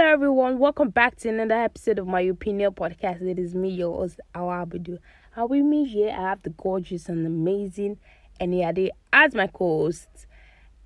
Hello, 0.00 0.12
everyone. 0.12 0.58
Welcome 0.58 0.88
back 0.88 1.16
to 1.16 1.28
another 1.28 1.56
episode 1.56 1.98
of 1.98 2.06
my 2.06 2.22
opinion 2.22 2.72
podcast. 2.72 3.20
It 3.20 3.38
is 3.38 3.54
me, 3.54 3.68
your 3.68 3.94
host, 3.94 4.18
Awa 4.34 4.64
Abudu. 4.64 4.96
And 5.36 5.50
with 5.50 5.62
me 5.62 5.84
here, 5.84 6.08
I 6.08 6.22
have 6.30 6.42
the 6.42 6.48
gorgeous 6.48 7.10
and 7.10 7.26
amazing 7.26 7.98
Eniade 8.40 8.88
as 9.12 9.34
my 9.34 9.46
co-host. 9.46 10.08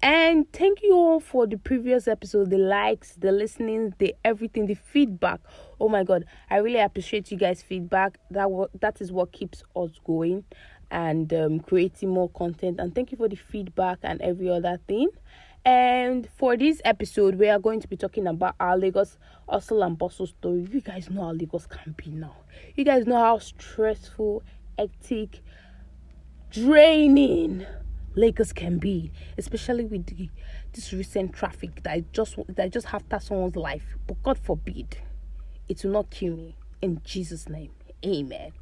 And 0.03 0.53
thank 0.53 0.82
you 0.82 0.95
all 0.96 1.21
for 1.21 1.46
the 1.46 1.56
previous 1.56 2.08
episode, 2.08 2.50
the 2.50 2.58
likes, 2.58 3.12
the 3.12 3.30
listening, 3.30 3.95
the 3.98 4.16
everything, 4.24 4.66
the 4.66 4.74
feedback. 4.74 5.38
Oh 5.81 5.88
my 5.88 6.03
god, 6.03 6.24
I 6.51 6.56
really 6.56 6.81
appreciate 6.81 7.31
you 7.31 7.38
guys' 7.38 7.62
feedback. 7.62 8.19
That 8.33 8.49
that 8.81 9.01
is 9.01 9.12
what 9.12 9.31
keeps 9.31 9.62
us 9.76 9.92
going 10.04 10.42
and 10.90 11.33
um, 11.33 11.60
creating 11.60 12.08
more 12.08 12.31
content. 12.31 12.81
And 12.81 12.92
thank 12.92 13.12
you 13.12 13.17
for 13.17 13.28
the 13.28 13.37
feedback 13.37 13.99
and 14.03 14.21
every 14.22 14.49
other 14.51 14.81
thing. 14.88 15.10
And 15.65 16.28
for 16.37 16.56
this 16.56 16.83
episode, 16.84 17.37
we 17.37 17.48
are 17.48 17.59
going 17.59 17.80
to 17.80 17.88
be 17.88 17.97
talking 17.97 18.27
about 18.27 18.55
our 18.60 18.77
Lagos 18.77 19.16
hustle 19.48 19.83
and 19.83 19.97
bustle 19.97 20.27
story. 20.27 20.66
You 20.70 20.83
guys 20.83 21.09
know 21.09 21.23
how 21.23 21.33
Lagos 21.33 21.66
can 21.66 21.95
be 21.97 22.11
now. 22.11 22.37
You 22.77 22.84
guys 22.84 23.06
know 23.06 23.16
how 23.16 23.39
stressful, 23.39 24.42
hectic, 24.79 25.41
draining 26.51 27.65
Lagos 28.15 28.53
can 28.53 28.79
be, 28.79 29.11
especially 29.39 29.84
with 29.84 30.06
the, 30.06 30.29
this 30.73 30.92
recent 30.92 31.33
traffic 31.33 31.83
that 31.83 32.12
just 32.12 32.37
that 32.48 32.70
just 32.70 32.92
after 32.92 33.19
someone's 33.19 33.56
life. 33.56 33.97
But 34.06 34.23
God 34.23 34.39
forbid, 34.39 34.98
it 35.69 35.83
will 35.83 35.92
not 35.92 36.11
kill 36.11 36.37
me. 36.37 36.56
In 36.83 37.01
Jesus' 37.05 37.48
name, 37.48 37.70
Amen. 38.05 38.53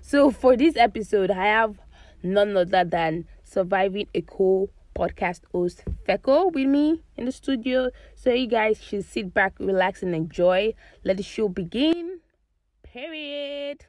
So 0.00 0.32
for 0.32 0.56
this 0.56 0.76
episode, 0.76 1.30
I 1.30 1.46
have 1.46 1.78
none 2.22 2.56
other 2.56 2.82
than 2.84 3.26
surviving 3.44 4.08
Eko 4.12 4.68
podcast 4.98 5.42
host 5.52 5.84
Fecko 6.06 6.52
with 6.52 6.66
me 6.66 7.02
in 7.16 7.24
the 7.24 7.32
studio. 7.32 7.90
So 8.16 8.32
you 8.32 8.48
guys 8.48 8.82
should 8.82 9.04
sit 9.04 9.32
back, 9.32 9.54
relax, 9.60 10.02
and 10.02 10.14
enjoy. 10.14 10.74
Let 11.04 11.18
the 11.18 11.22
show 11.22 11.48
begin. 11.48 12.18
Period. 12.82 13.84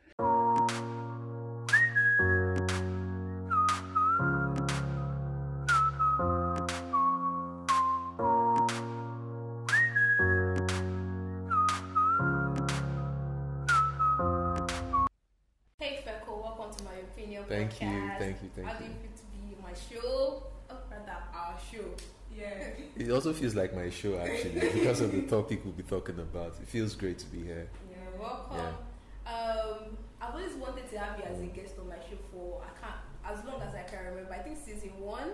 Hey 15.79 16.03
Fecko, 16.05 16.41
welcome 16.43 16.75
to 16.77 16.83
my 16.83 16.95
opinion 16.95 17.43
Thank 17.47 17.81
you, 17.81 17.87
podcast. 17.87 18.19
thank 18.19 18.43
you, 18.43 18.49
thank 18.55 18.57
you. 18.57 18.63
How 18.65 18.77
do 18.77 18.83
you. 18.83 18.89
you 18.91 18.95
feel 19.01 19.11
to 19.15 19.25
be 19.31 19.55
in 19.55 19.63
my 19.63 19.73
show? 19.73 20.48
Show. 21.71 21.85
Yeah. 22.35 22.69
It 22.95 23.11
also 23.11 23.33
feels 23.33 23.55
like 23.55 23.75
my 23.75 23.89
show 23.89 24.17
actually 24.19 24.59
because 24.73 25.01
of 25.01 25.11
the 25.11 25.21
topic 25.23 25.61
we'll 25.63 25.73
be 25.73 25.83
talking 25.83 26.17
about. 26.19 26.53
It 26.61 26.67
feels 26.67 26.95
great 26.95 27.19
to 27.19 27.25
be 27.27 27.43
here. 27.43 27.67
Yeah, 27.91 27.97
welcome. 28.19 28.57
Yeah. 28.57 29.31
Um, 29.31 29.97
I've 30.21 30.33
always 30.33 30.53
wanted 30.53 30.89
to 30.91 30.99
have 30.99 31.17
you 31.17 31.25
as 31.25 31.39
a 31.41 31.45
guest 31.45 31.75
on 31.79 31.87
my 31.89 31.95
show 31.95 32.17
for 32.31 32.61
I 32.63 32.79
can't 32.79 32.95
as 33.37 33.45
long 33.45 33.61
as 33.61 33.75
I 33.75 33.83
can 33.83 34.05
remember. 34.05 34.33
I 34.33 34.39
think 34.39 34.57
season 34.63 34.91
one, 34.99 35.31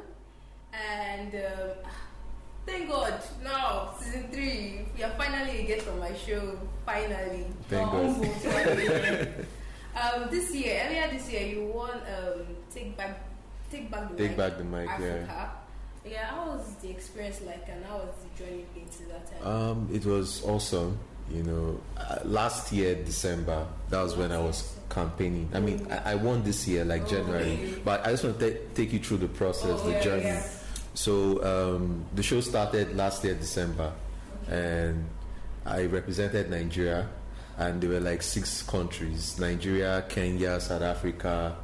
and 0.73 1.33
um, 1.35 1.71
thank 2.65 2.89
God 2.89 3.13
now 3.43 3.93
season 3.99 4.29
three. 4.31 4.85
We 4.95 5.03
are 5.03 5.11
finally 5.11 5.59
a 5.59 5.63
guest 5.63 5.87
on 5.87 5.99
my 5.99 6.13
show. 6.13 6.59
Finally, 6.85 7.45
Thank. 7.69 7.91
God. 7.91 9.45
um, 9.95 10.29
this 10.29 10.53
year, 10.53 10.83
earlier 10.85 11.07
this 11.11 11.31
year, 11.31 11.47
you 11.47 11.65
won 11.67 11.91
um, 11.91 12.45
take 12.73 12.97
back, 12.97 13.23
take 13.71 13.89
back 13.89 14.09
the 14.11 14.17
Take 14.17 14.29
mic 14.31 14.37
back 14.37 14.57
the 14.57 14.63
mic. 14.63 14.89
Africa. 14.89 15.25
Yeah, 15.27 15.49
how 16.13 16.51
was 16.51 16.75
the 16.81 16.89
experience 16.89 17.41
like, 17.45 17.65
and 17.67 17.83
how 17.85 17.97
was 17.97 18.09
the 18.23 18.43
journey 18.43 18.65
into 18.75 19.03
that 19.09 19.41
time? 19.41 19.47
Um, 19.47 19.89
it 19.91 20.05
was 20.05 20.43
awesome. 20.45 20.97
You 21.31 21.41
know, 21.41 21.81
uh, 21.97 22.19
last 22.23 22.71
year 22.71 22.93
December, 22.95 23.65
that 23.89 24.01
was 24.01 24.15
when 24.15 24.31
I 24.31 24.37
was 24.37 24.75
campaigning. 24.89 25.49
I 25.53 25.59
mean, 25.59 25.87
I, 25.89 26.11
I 26.11 26.15
won 26.15 26.43
this 26.43 26.67
year, 26.67 26.85
like 26.85 27.07
January, 27.09 27.73
but 27.83 28.05
I 28.05 28.11
just 28.11 28.23
want 28.23 28.39
to 28.39 28.51
ta- 28.51 28.59
take 28.75 28.93
you 28.93 28.99
through 28.99 29.17
the 29.17 29.27
process, 29.27 29.81
the 29.81 29.91
yeah, 29.91 30.01
journey. 30.01 30.23
yeah. 30.23 30.47
So 30.93 31.43
um, 31.43 32.05
the 32.13 32.21
show 32.21 32.41
started 32.41 32.95
last 32.95 33.23
year 33.23 33.33
December, 33.33 33.91
and 34.47 35.05
I 35.65 35.85
represented 35.85 36.51
Nigeria, 36.51 37.09
and 37.57 37.81
there 37.81 37.89
were 37.89 37.99
like 37.99 38.21
six 38.21 38.61
countries: 38.61 39.39
Nigeria, 39.39 40.05
Kenya, 40.07 40.59
South 40.59 40.83
Africa, 40.83 41.55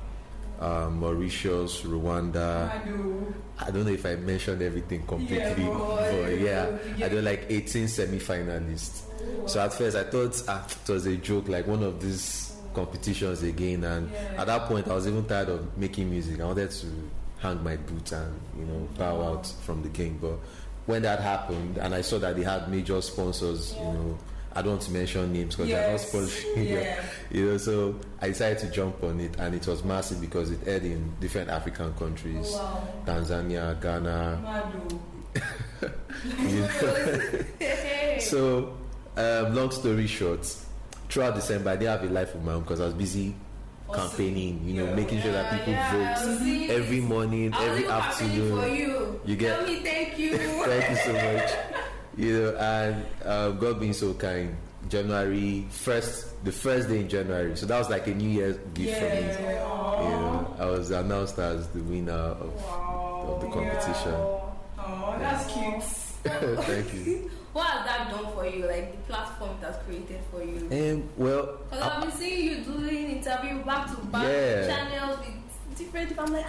um, 0.62 1.00
Mauritius, 1.00 1.82
Rwanda. 1.82 2.70
I 2.72 2.86
do. 2.86 3.34
I 3.60 3.72
don't 3.72 3.86
know 3.86 3.92
if 3.92 4.06
I 4.06 4.16
mentioned 4.16 4.62
everything 4.62 5.06
completely, 5.06 5.64
Yeah, 5.64 6.10
but 6.12 6.40
yeah, 6.40 6.78
Yeah. 6.98 7.06
I 7.06 7.10
did 7.10 7.24
like 7.24 7.46
18 7.50 7.88
semi-finalists. 7.88 9.02
So 9.50 9.60
at 9.60 9.74
first 9.74 9.96
I 9.98 10.04
thought 10.04 10.42
ah, 10.48 10.66
it 10.66 10.90
was 10.92 11.06
a 11.06 11.18
joke, 11.18 11.48
like 11.50 11.68
one 11.68 11.84
of 11.84 12.02
these 12.02 12.56
competitions 12.74 13.44
again. 13.44 13.84
And 13.84 14.10
Yeah. 14.12 14.42
at 14.42 14.48
that 14.48 14.68
point, 14.68 14.88
I 14.88 14.94
was 14.96 15.08
even 15.08 15.26
tired 15.26 15.50
of 15.50 15.78
making 15.78 16.10
music. 16.10 16.40
I 16.40 16.46
wanted 16.46 16.72
to 16.72 16.88
hang 17.40 17.64
my 17.64 17.76
boots 17.76 18.12
and 18.12 18.40
you 18.58 18.66
know 18.66 18.88
bow 18.98 19.22
out 19.22 19.48
from 19.64 19.82
the 19.84 19.90
game. 19.90 20.18
But 20.22 20.38
when 20.86 21.02
that 21.04 21.20
happened, 21.20 21.78
and 21.80 21.94
I 21.94 22.02
saw 22.02 22.18
that 22.20 22.36
they 22.36 22.44
had 22.44 22.70
major 22.70 23.02
sponsors, 23.02 23.74
you 23.78 23.84
know. 23.86 24.18
I 24.54 24.62
don't 24.62 24.72
want 24.72 24.82
to 24.84 24.92
mention 24.92 25.32
names 25.34 25.56
because 25.56 25.70
they're 25.72 25.92
not 25.92 26.00
Yes. 26.00 26.12
sponsoring. 26.14 26.70
Yeah. 26.70 27.04
You 27.32 27.46
know, 27.52 27.58
so 27.58 27.96
I 28.22 28.28
decided 28.28 28.60
to 28.60 28.68
jump 28.70 29.02
on 29.04 29.20
it, 29.20 29.36
and 29.40 29.56
it 29.56 29.66
was 29.68 29.84
massive 29.84 30.20
because 30.20 30.52
it 30.52 30.60
aired 30.68 30.84
in 30.84 31.14
different 31.22 31.50
African 31.50 31.94
countries. 31.94 32.52
Wow. 32.52 32.88
Tanzania, 33.06 33.80
Ghana. 33.82 34.42
I 34.46 34.72
do. 34.72 35.02
you 36.50 36.62
know. 36.62 38.20
So, 38.20 38.78
um, 39.18 39.56
long 39.56 39.72
story 39.72 40.08
short, 40.08 40.46
throughout 41.10 41.36
December, 41.36 41.72
I 41.72 41.76
didn't 41.78 42.02
have 42.02 42.10
a 42.10 42.14
life 42.14 42.36
of 42.36 42.44
my 42.44 42.54
own 42.54 42.62
because 42.62 42.82
I 42.82 42.86
was 42.86 42.94
busy 42.94 43.34
campaigning, 43.94 44.62
you 44.66 44.74
know, 44.76 44.86
Yeah. 44.86 44.96
making 44.96 45.22
sure 45.22 45.32
that 45.34 45.52
people 45.52 45.74
yeah, 45.74 46.16
vote 46.24 46.70
every 46.70 47.02
morning, 47.02 47.54
I 47.54 47.60
was 47.60 47.68
every 47.70 47.88
afternoon. 47.88 48.62
for 48.62 48.68
you. 48.68 49.20
You 49.26 49.36
get- 49.36 49.58
Tell 49.60 49.68
me 49.68 49.80
thank 49.84 50.18
you. 50.20 50.38
Thank 50.38 50.90
you 50.92 50.96
so 50.98 51.14
much. 51.14 51.52
You 52.18 52.42
know, 52.42 52.56
and 52.58 53.06
um, 53.26 53.58
God 53.60 53.80
being 53.80 53.94
so 53.94 54.14
kind. 54.14 54.56
January 54.90 55.66
first, 55.70 56.44
the 56.44 56.52
first 56.52 56.90
day 56.90 57.00
in 57.02 57.08
January, 57.08 57.56
so 57.56 57.66
that 57.68 57.78
was 57.78 57.90
like 57.90 58.08
a 58.08 58.14
New 58.16 58.28
Year's 58.30 58.58
gift 58.74 58.98
for 59.00 59.06
me. 59.06 59.22
Yeah. 59.22 60.04
You 60.04 60.10
know, 60.10 60.56
I 60.60 60.66
was 60.66 60.90
announced 60.90 61.38
as 61.38 61.68
the 61.70 61.80
winner 61.84 62.12
of, 62.12 62.52
Wow. 62.66 63.26
of 63.36 63.42
the 63.42 63.48
competition. 63.48 64.14
Oh, 64.14 65.16
that's 65.20 65.46
cute. 65.54 65.84
Thank 66.66 66.94
you. 66.94 67.32
what 67.54 67.68
has 67.68 67.86
that 67.86 68.10
done 68.10 68.34
for 68.34 68.46
you? 68.48 68.66
Like 68.66 68.92
the 68.92 69.14
platform 69.14 69.52
that's 69.62 69.78
created 69.86 70.20
for 70.32 70.44
you? 70.44 70.68
Um, 70.72 71.10
well, 71.16 71.58
Because 71.70 71.84
I've 71.84 72.02
been 72.02 72.12
seeing 72.12 72.44
you 72.50 72.64
doing 72.64 73.12
interview 73.18 73.64
back 73.64 73.88
to 73.92 73.98
back 74.08 74.24
Yeah. 74.24 74.68
channels 74.68 75.20
with 75.20 75.78
different 75.78 76.10
people. 76.10 76.26
I'm 76.26 76.34
like, 76.34 76.46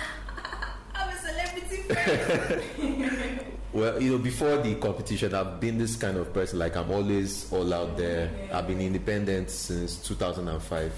I'm 0.95 1.09
a 1.09 1.19
celebrity 1.21 1.77
friend. 1.83 3.41
Well, 3.73 4.03
you 4.03 4.13
know, 4.13 4.19
before 4.19 4.59
the 4.59 4.75
competition, 4.75 5.35
I've 5.35 5.59
been 5.59 5.79
this 5.79 5.97
kind 5.97 6.19
of 6.19 6.33
person. 6.35 6.59
Like 6.59 6.77
I'm 6.77 6.91
always 6.91 7.51
all 7.53 7.73
out 7.73 7.97
there. 7.97 8.31
I've 8.53 8.67
been 8.67 8.81
independent 8.81 9.51
since 9.51 9.97
2005. 9.97 10.93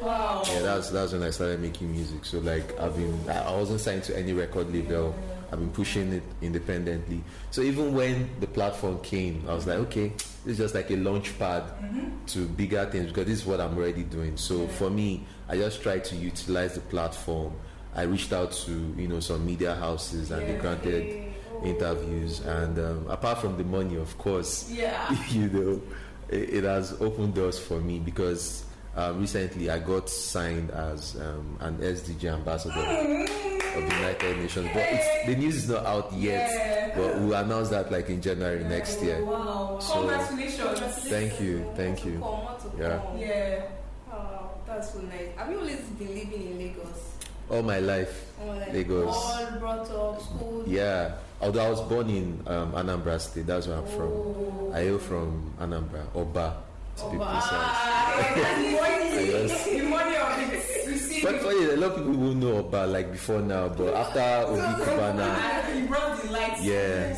wow. 0.00 0.42
Yeah, 0.46 0.60
that's 0.60 0.90
that's 0.90 1.12
when 1.12 1.22
I 1.22 1.30
started 1.30 1.60
making 1.60 1.90
music. 1.90 2.26
So 2.26 2.38
like 2.40 2.78
I've 2.78 2.94
been, 2.94 3.18
I 3.30 3.50
wasn't 3.54 3.80
signed 3.80 4.02
to 4.04 4.18
any 4.18 4.34
record 4.34 4.70
label. 4.72 5.14
I've 5.50 5.58
been 5.58 5.70
pushing 5.70 6.12
it 6.12 6.22
independently. 6.42 7.22
So 7.50 7.62
even 7.62 7.94
when 7.94 8.28
the 8.40 8.46
platform 8.46 9.00
came, 9.00 9.42
I 9.48 9.54
was 9.54 9.66
like, 9.66 9.78
okay, 9.78 10.12
it's 10.44 10.58
just 10.58 10.74
like 10.74 10.90
a 10.90 10.96
launch 10.96 11.38
pad 11.38 11.62
mm-hmm. 11.62 12.26
to 12.26 12.44
bigger 12.44 12.84
things 12.84 13.06
because 13.06 13.24
this 13.24 13.38
is 13.38 13.46
what 13.46 13.58
I'm 13.58 13.74
already 13.74 14.02
doing. 14.02 14.36
So 14.36 14.68
for 14.68 14.90
me, 14.90 15.24
I 15.48 15.56
just 15.56 15.82
tried 15.82 16.04
to 16.04 16.16
utilize 16.16 16.74
the 16.74 16.82
platform. 16.82 17.54
I 17.94 18.02
reached 18.02 18.34
out 18.34 18.52
to 18.52 18.72
you 18.98 19.08
know 19.08 19.20
some 19.20 19.46
media 19.46 19.74
houses 19.74 20.30
and 20.30 20.42
they 20.42 20.52
Yeah. 20.52 20.60
granted 20.60 21.27
interviews 21.64 22.40
and 22.40 22.78
um, 22.78 23.06
apart 23.08 23.38
from 23.38 23.56
the 23.56 23.64
money 23.64 23.96
of 23.96 24.16
course 24.18 24.70
Yeah. 24.70 25.14
you 25.30 25.48
know 25.48 25.82
it, 26.28 26.50
it 26.54 26.64
has 26.64 26.92
opened 27.00 27.34
doors 27.34 27.58
for 27.58 27.80
me 27.80 27.98
because 27.98 28.64
um, 28.96 29.20
recently 29.20 29.70
i 29.70 29.78
got 29.78 30.08
signed 30.08 30.70
as 30.70 31.16
um, 31.16 31.56
an 31.60 31.78
sdg 31.78 32.24
ambassador 32.32 32.78
of 32.78 33.82
the 33.88 33.94
united 33.94 34.38
nations 34.38 34.68
but 34.72 34.82
it's, 34.90 35.26
the 35.26 35.36
news 35.36 35.56
is 35.56 35.68
not 35.68 35.84
out 35.86 36.12
yet 36.12 36.48
Yeah. 36.50 36.92
but 36.96 37.20
we'll 37.20 37.34
announce 37.34 37.68
that 37.70 37.90
like 37.92 38.08
in 38.08 38.20
january 38.22 38.64
next 38.64 39.02
year 39.02 39.24
Wow. 39.24 39.78
So- 39.80 40.00
Congratulations. 40.08 41.08
thank 41.08 41.40
you 41.40 41.64
thank 41.76 42.04
you 42.04 42.12
Come, 42.12 42.20
want 42.22 42.60
to 42.60 42.68
Yeah. 42.78 43.00
Yeah. 43.16 43.62
Oh, 44.10 44.50
that's 44.66 44.92
so 44.92 45.00
nice. 45.00 45.28
Have 45.36 45.50
you 45.50 45.58
always 45.58 45.80
been 45.98 46.08
living 46.14 46.42
in 46.50 46.58
Lagos? 46.58 47.04
all 47.50 47.62
my 47.62 47.78
life 47.78 48.26
Or 48.44 48.54
like 48.56 48.72
Lagos. 48.72 49.14
All 49.16 49.58
brought 49.58 49.90
up, 49.90 50.20
school. 50.22 50.64
yeah 50.66 51.12
although 51.40 51.64
i 51.64 51.70
was 51.70 51.80
born 51.82 52.08
in 52.10 52.40
um, 52.46 52.72
anambra 52.72 53.20
state 53.20 53.46
that's 53.46 53.66
where 53.66 53.78
i'm 53.78 53.86
from 53.86 54.08
Oh. 54.10 54.72
i 54.74 54.80
hail 54.82 54.98
from 54.98 55.52
anambra 55.60 56.02
oba 56.14 56.56
to 56.96 57.04
be 57.10 57.16
Oba. 57.16 57.24
precise 57.24 57.52
Ah, 57.52 58.34
the 58.34 58.70
money, 58.74 59.30
Yes. 59.30 59.64
the 59.66 59.82
money 59.82 60.16
of 60.16 60.52
it. 60.52 60.88
You 60.88 60.96
see, 60.96 61.22
But 61.22 61.40
funny, 61.42 61.64
a 61.64 61.76
lot 61.76 61.90
of 61.92 61.96
people 61.96 62.12
will 62.12 62.34
know 62.34 62.56
about 62.58 62.88
like 62.90 63.12
before 63.12 63.40
now, 63.40 63.68
but 63.68 63.94
after 63.94 64.20
Obi 64.50 64.82
Cubana, 64.84 65.28
he 65.74 65.86
brought 65.86 66.20
the 66.22 66.30
lights. 66.32 66.62
Yeah. 66.62 67.14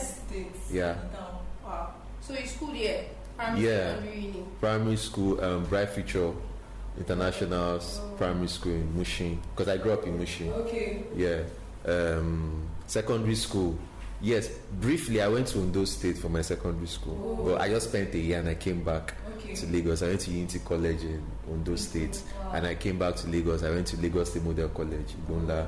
Yeah. 0.71 0.95
down. 1.13 1.41
Wow. 1.65 1.95
So 2.21 2.35
you 2.35 2.47
school 2.47 2.73
here? 2.73 3.05
Primary 3.37 3.65
Yeah. 3.65 3.97
school, 3.97 4.49
primary 4.61 4.97
school, 4.97 5.41
um, 5.45 5.65
Bright 5.65 5.89
Future 5.91 6.33
International 6.99 7.77
s- 7.77 8.01
Primary 8.19 8.49
School 8.49 8.73
in 8.73 8.97
Mushin, 8.99 9.41
because 9.57 9.69
I 9.73 9.77
grew 9.79 9.93
up 9.93 10.07
in 10.07 10.19
Mushin. 10.19 10.53
Okay. 10.53 11.05
Yeah. 11.17 11.41
Um, 11.87 12.69
secondary 12.87 13.35
school. 13.37 13.79
Yes, 14.23 14.49
briefly 14.81 15.23
I 15.23 15.29
went 15.29 15.47
to 15.49 15.61
Ondo 15.61 15.85
State 15.87 16.19
for 16.19 16.29
my 16.29 16.43
secondary 16.43 16.87
school, 16.87 17.39
Oh. 17.41 17.45
but 17.45 17.61
I 17.61 17.69
just 17.69 17.89
spent 17.89 18.15
a 18.15 18.19
year 18.19 18.39
and 18.39 18.49
I 18.49 18.55
came 18.55 18.83
back 18.85 19.15
Okay. 19.39 19.55
to 19.55 19.67
Lagos. 19.67 20.03
I 20.03 20.09
went 20.09 20.21
to 20.21 20.31
Unity 20.31 20.59
College 20.59 21.03
in 21.05 21.23
Ondo 21.51 21.75
State, 21.77 22.21
Wow. 22.45 22.53
and 22.55 22.67
I 22.67 22.75
came 22.75 22.99
back 22.99 23.17
to 23.17 23.29
Lagos. 23.29 23.63
I 23.63 23.71
went 23.71 23.87
to 23.89 23.97
Lagos 23.97 24.31
State 24.31 24.45
Model 24.45 24.69
College, 24.69 25.15
Igbonla. 25.27 25.67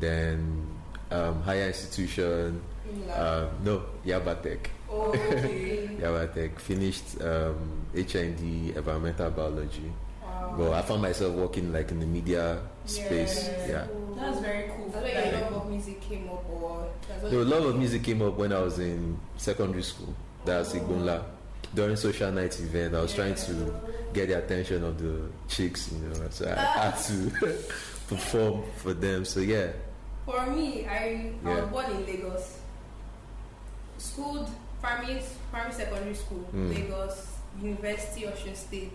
Then 0.00 0.66
um, 1.12 1.42
higher 1.42 1.66
institution. 1.68 2.60
Um, 3.14 3.48
no, 3.62 3.82
Yabatech. 4.04 4.66
Oh, 4.90 5.10
okay. 5.10 5.90
Yabatech 6.00 6.58
finished 6.58 7.20
um, 7.20 7.86
HND 7.94 8.74
environmental 8.76 9.30
biology. 9.30 9.92
wow. 10.22 10.54
But 10.58 10.72
I 10.72 10.82
found 10.82 11.02
myself 11.02 11.34
working 11.34 11.72
like 11.72 11.90
in 11.92 12.00
the 12.00 12.06
media 12.06 12.58
space. 12.86 13.48
Yeah. 13.68 13.86
Yeah. 14.20 14.26
That's 14.30 14.40
very 14.40 14.70
cool. 14.76 14.88
That's 14.90 15.04
where 15.04 15.32
your 15.32 15.40
love 15.42 15.52
of 15.54 15.70
music 15.70 16.00
came 16.02 16.28
up, 16.28 16.44
or 16.50 16.88
that's 17.08 17.22
The 17.22 17.44
love 17.44 17.64
of 17.64 17.76
music 17.76 18.02
came 18.04 18.22
up 18.22 18.36
when 18.36 18.52
I 18.52 18.60
was 18.60 18.78
in 18.78 19.18
secondary 19.36 19.82
school. 19.82 20.14
That's 20.44 20.72
Igbonla. 20.72 21.22
During 21.74 21.96
social 21.96 22.32
night 22.32 22.58
event, 22.60 22.94
I 22.94 23.00
was 23.00 23.14
trying 23.14 23.34
to 23.36 23.74
get 24.12 24.28
the 24.28 24.38
attention 24.38 24.82
of 24.84 24.98
the 25.00 25.28
chicks, 25.48 25.90
you 25.92 25.98
know. 26.08 26.28
So 26.30 26.46
I 26.50 26.54
had 26.54 26.96
to 26.96 27.30
perform 28.08 28.64
for 28.76 28.92
them. 28.92 29.24
So 29.24 29.40
yeah, 29.40 29.68
For 30.26 30.46
me, 30.46 30.86
I, 30.86 30.94
I 30.94 31.32
Yeah. 31.44 31.60
was 31.62 31.70
born 31.70 31.86
in 31.92 32.06
Lagos. 32.06 32.58
Schooled 33.98 34.48
primary, 34.80 35.20
primary 35.50 35.72
secondary 35.74 36.14
school, 36.14 36.48
Mm. 36.54 36.74
Lagos, 36.74 37.26
University, 37.62 38.22
Osun 38.22 38.56
State, 38.56 38.92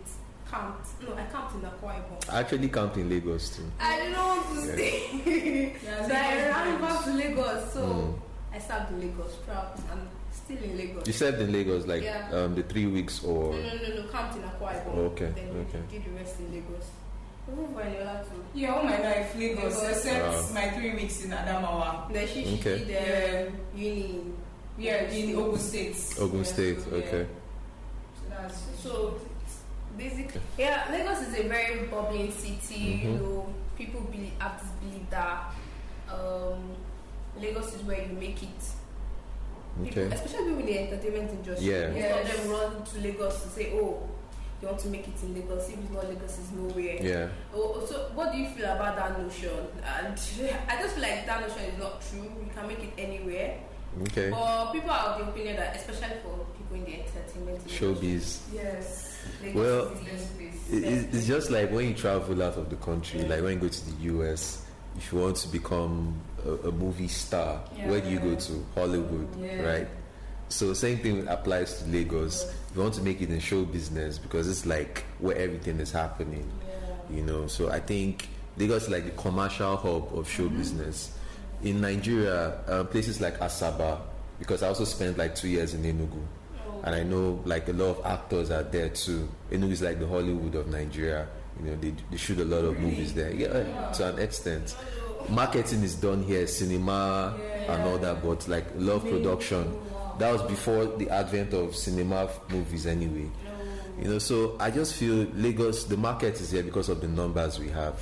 camped. 0.60 1.02
No, 1.02 1.14
I 1.16 1.26
camped 1.26 1.56
in 1.56 1.62
Akwa 1.62 1.94
Ibom. 1.96 2.34
I 2.34 2.40
actually 2.40 2.70
camped 2.70 2.98
in 2.98 3.10
Lagos 3.10 3.56
too. 3.56 3.72
I 3.80 3.98
didn't 4.00 4.18
want 4.18 4.48
to 4.48 4.56
Yeah. 4.68 4.74
stay. 4.74 5.76
Yeah, 5.84 6.08
so 6.08 6.14
I 6.14 6.36
Lagos 6.36 6.56
ran 6.56 6.82
back 6.82 7.04
to 7.04 7.12
Lagos. 7.12 7.74
So 7.74 7.82
Mm. 7.86 8.20
I 8.56 8.60
served 8.60 8.92
in 8.92 9.02
Lagos, 9.02 9.34
proud. 9.46 9.68
I'm 9.92 10.08
still 10.32 10.58
in 10.64 10.78
Lagos. 10.78 11.08
You 11.08 11.14
served 11.14 11.42
in 11.42 11.52
Lagos 11.52 11.86
like 11.88 12.04
Yeah. 12.04 12.30
um, 12.32 12.56
the 12.56 12.64
three 12.64 12.86
weeks 12.88 13.24
or 13.24 13.54
No, 13.54 13.60
no, 13.62 13.74
no, 13.76 13.96
no, 14.02 14.08
camped 14.12 14.36
in 14.38 14.44
Akwa 14.44 14.72
Ibom. 14.74 14.98
Okay, 15.12 15.32
Then 15.36 15.66
okay. 15.68 15.82
did 15.92 16.06
the 16.06 16.12
rest 16.20 16.40
in 16.40 16.52
Lagos. 16.54 16.86
Even 17.52 17.68
for 17.74 17.82
Eniola 17.82 18.24
too. 18.26 18.44
Yeah, 18.56 18.74
all 18.74 18.84
my 18.84 18.98
life, 19.00 19.36
Lagos, 19.38 19.76
Lagos. 19.84 19.98
except 19.98 20.24
Wow. 20.26 20.54
my 20.54 20.70
three 20.72 20.96
weeks 20.96 21.24
in 21.26 21.32
Adamawa. 21.32 22.12
Then 22.12 22.28
she, 22.28 22.44
she 22.46 22.56
Okay. 22.60 22.86
did 22.86 23.48
um, 23.48 23.54
uni. 23.76 24.22
Yeah, 24.78 25.04
in 25.12 25.36
Ogun 25.36 25.60
State. 25.60 25.96
Ogun 26.20 26.40
Yeah, 26.40 26.44
State. 26.44 26.82
so, 26.82 26.90
yeah. 26.90 26.98
Okay. 27.04 27.26
So 28.18 28.30
that's 28.30 28.58
So 28.82 29.20
basically, 29.98 30.42
yeah, 30.58 30.88
Lagos 30.92 31.22
is 31.28 31.40
a 31.40 31.48
very 31.48 31.86
bubbling 31.88 32.32
city. 32.32 32.80
You 33.04 33.10
Mhm. 33.10 33.22
know, 33.22 33.54
people 33.78 34.02
believe, 34.02 34.34
have 34.40 34.60
this 34.62 34.70
belief 34.82 35.10
that 35.10 35.54
um, 36.14 36.76
Lagos 37.40 37.74
is 37.74 37.82
where 37.84 38.02
you 38.02 38.14
make 38.14 38.42
it. 38.44 38.50
People, 39.84 40.04
Okay. 40.04 40.16
especially 40.16 40.46
people 40.46 40.60
in 40.60 40.66
the 40.68 40.80
entertainment 40.80 41.32
industry. 41.32 41.68
Yeah. 41.72 41.88
Most 41.88 41.98
Yes. 42.00 42.30
of 42.30 42.44
them 42.44 42.52
run 42.52 42.84
to 42.86 43.00
Lagos 43.02 43.44
to 43.44 43.50
say, 43.50 43.74
"Oh, 43.74 44.08
you 44.62 44.68
want 44.70 44.80
to 44.80 44.88
make 44.88 45.08
it 45.08 45.22
in 45.24 45.34
Lagos. 45.36 45.68
If 45.68 45.80
it's 45.80 45.92
not 45.92 46.08
Lagos, 46.08 46.38
it's 46.40 46.52
nowhere." 46.52 46.98
Yeah. 47.02 47.28
Oh, 47.54 47.84
so 47.86 48.10
what 48.14 48.32
do 48.32 48.38
you 48.38 48.48
feel 48.50 48.66
about 48.72 48.96
that 48.96 49.20
notion? 49.20 49.50
And 49.84 50.14
I 50.70 50.82
just 50.82 50.94
feel 50.96 51.04
like 51.04 51.26
that 51.26 51.42
notion 51.42 51.64
is 51.74 51.78
not 51.80 52.02
true. 52.08 52.24
You 52.24 52.50
can 52.56 52.68
make 52.68 52.80
it 52.84 52.94
anywhere. 52.98 53.58
Okay. 54.04 54.30
But 54.30 54.72
people 54.74 54.92
are 54.92 55.08
of 55.10 55.18
the 55.20 55.24
opinion 55.32 55.56
that, 55.58 55.76
especially 55.76 56.18
for 56.24 56.46
people 56.56 56.76
in 56.78 56.86
the 56.86 56.94
entertainment 57.02 57.58
industry, 57.60 57.88
Showbiz. 57.88 58.40
yes. 58.54 59.15
Well, 59.54 59.88
is 59.88 60.00
the 60.00 60.06
best 60.06 60.38
place. 60.38 60.70
It- 60.72 61.14
It's, 61.16 61.28
just 61.28 61.52
like 61.52 61.72
when 61.72 61.88
you 61.90 61.94
travel 61.94 62.42
out 62.44 62.58
of 62.58 62.70
the 62.70 62.76
country, 62.78 63.22
like 63.22 63.42
when 63.42 63.54
you 63.54 63.60
go 63.60 63.68
to 63.70 63.86
the 63.92 64.04
US, 64.14 64.66
if 64.98 65.12
you 65.12 65.20
want 65.20 65.36
to 65.38 65.48
become 65.50 66.16
a, 66.46 66.68
a 66.68 66.72
movie 66.72 67.08
star, 67.08 67.58
where 67.86 68.02
do 68.02 68.10
you 68.10 68.20
go 68.20 68.36
to? 68.36 68.66
Hollywood, 68.76 69.28
Yeah. 69.40 69.62
right? 69.62 69.88
So 70.50 70.74
same 70.74 71.00
thing 71.00 71.28
applies 71.28 71.82
to 71.82 71.90
Lagos. 71.90 72.44
If 72.70 72.76
you 72.76 72.82
want 72.82 72.94
to 72.96 73.02
make 73.02 73.22
it 73.22 73.30
in 73.30 73.40
show 73.40 73.66
business, 73.66 74.18
because 74.20 74.48
it's 74.50 74.66
like 74.66 75.04
where 75.20 75.36
everything 75.38 75.80
is 75.80 75.92
happening, 75.92 76.50
you 77.10 77.24
know. 77.24 77.48
So 77.48 77.70
I 77.70 77.80
think 77.80 78.30
Lagos 78.58 78.84
is 78.84 78.90
like 78.90 79.06
the 79.06 79.12
commercial 79.12 79.76
hub 79.76 80.18
of 80.18 80.30
show 80.30 80.48
business. 80.50 81.12
In 81.64 81.82
Nigeria, 81.82 82.60
uh, 82.68 82.84
places 82.84 83.20
like 83.20 83.40
Asaba, 83.40 84.00
because 84.40 84.62
I 84.62 84.68
also 84.68 84.84
spent 84.86 85.18
like 85.18 85.34
two 85.36 85.48
years 85.48 85.74
in 85.74 85.82
Enugu, 85.84 86.22
and 86.86 86.94
I 86.96 87.04
know 87.04 87.42
like 87.46 87.68
a 87.68 87.74
lot 87.74 87.98
of 87.98 88.06
actors 88.06 88.52
are 88.52 88.64
there 88.64 88.90
too. 88.90 89.28
Enugu 89.52 89.72
is 89.72 89.82
like 89.82 90.00
the 90.00 90.08
Hollywood 90.08 90.54
of 90.56 90.68
Nigeria. 90.68 91.28
You 91.60 91.72
know, 91.72 91.76
they, 91.78 91.94
they 92.12 92.18
shoot 92.18 92.40
a 92.40 92.46
lot 92.46 92.64
of 92.64 92.80
movies 92.80 93.14
there. 93.14 93.32
Yeah, 93.34 93.92
to 93.94 94.10
an 94.14 94.20
extent. 94.20 94.76
Marketing 95.30 95.82
is 95.82 95.96
done 95.96 96.22
here, 96.24 96.46
cinema 96.46 97.36
and 97.68 97.82
all 97.84 97.98
that, 97.98 98.22
but 98.24 98.48
like 98.48 98.66
a 98.76 98.80
lot 98.80 98.98
of 98.98 99.10
production. 99.10 99.76
That 100.20 100.32
was 100.32 100.44
before 100.44 100.86
the 100.86 101.10
advent 101.10 101.54
of 101.54 101.76
cinema 101.76 102.30
movies, 102.50 102.86
anyway. 102.86 103.30
You 104.00 104.10
know, 104.10 104.20
so 104.20 104.56
I 104.60 104.70
just 104.70 104.94
feel 104.94 105.26
Lagos, 105.34 105.86
the 105.86 105.98
market 105.98 106.40
is 106.40 106.52
here 106.52 106.64
because 106.64 106.90
of 106.90 107.02
the 107.02 107.08
numbers 107.08 107.60
we 107.60 107.70
have. 107.70 107.98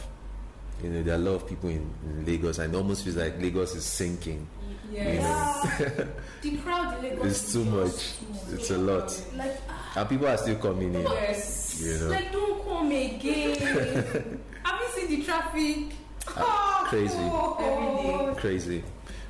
You 0.81 0.89
know, 0.89 1.03
there 1.03 1.13
are 1.13 1.17
a 1.17 1.21
lot 1.21 1.35
of 1.35 1.47
people 1.47 1.69
in, 1.69 1.89
in 2.03 2.25
Lagos, 2.25 2.59
and 2.59 2.73
it 2.73 2.77
almost 2.77 3.03
feels 3.03 3.15
like 3.15 3.39
Lagos 3.41 3.75
is 3.75 3.85
sinking. 3.85 4.47
Yes. 4.91 5.77
the 6.41 6.57
crowd 6.57 6.97
in 7.03 7.11
Lagos 7.11 7.25
It's 7.25 7.47
is 7.47 7.53
too 7.53 7.65
much. 7.65 8.13
It's 8.51 8.69
a 8.71 8.77
lot. 8.77 9.23
Like, 9.35 9.57
ah, 9.69 9.93
And 9.97 10.09
people 10.09 10.27
are 10.27 10.37
still 10.37 10.55
coming 10.57 10.93
in. 10.93 11.01
Yes. 11.01 11.81
You 11.81 11.97
know. 11.99 12.09
like 12.11 12.31
don't 12.31 12.63
come 12.65 12.91
again. 12.91 13.57
Have 14.63 14.81
you 14.81 14.87
seen 14.93 15.07
the 15.19 15.23
traffic? 15.25 15.95
Ah, 16.37 16.85
crazy. 16.89 17.15
Oh, 17.17 18.33
Crazy. 18.37 18.83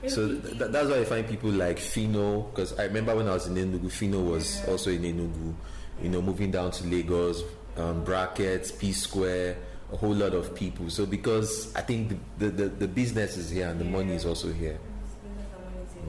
So 0.07 0.27
th- 0.27 0.57
th- 0.57 0.71
that's 0.71 0.89
why 0.89 0.97
I 0.99 1.05
find 1.05 1.27
people 1.27 1.49
like 1.51 1.77
Phyno, 1.77 2.49
because 2.49 2.77
I 2.77 2.83
remember 2.85 3.15
when 3.15 3.27
I 3.27 3.33
was 3.33 3.47
in 3.47 3.55
Enugu, 3.55 3.85
Phyno 3.85 4.31
was 4.31 4.61
also 4.67 4.91
in 4.91 5.01
Enugu, 5.03 5.53
you 6.01 6.09
know, 6.09 6.21
moving 6.21 6.51
down 6.51 6.71
to 6.71 6.83
Lagos, 6.87 7.41
um, 7.77 8.03
Brackets, 8.03 8.71
P 8.73 8.91
Square, 8.91 9.55
a 9.93 9.97
whole 9.97 10.13
lot 10.13 10.33
of 10.33 10.55
people. 10.55 10.89
So 10.89 11.05
because 11.05 11.73
I 11.75 11.81
think 11.81 12.09
the, 12.39 12.47
the, 12.49 12.51
the, 12.51 12.69
the 12.69 12.87
business 12.87 13.37
is 13.37 13.49
here 13.51 13.67
and 13.69 13.79
the 13.79 13.85
money 13.85 14.15
is 14.15 14.25
also 14.25 14.51
here. 14.51 14.77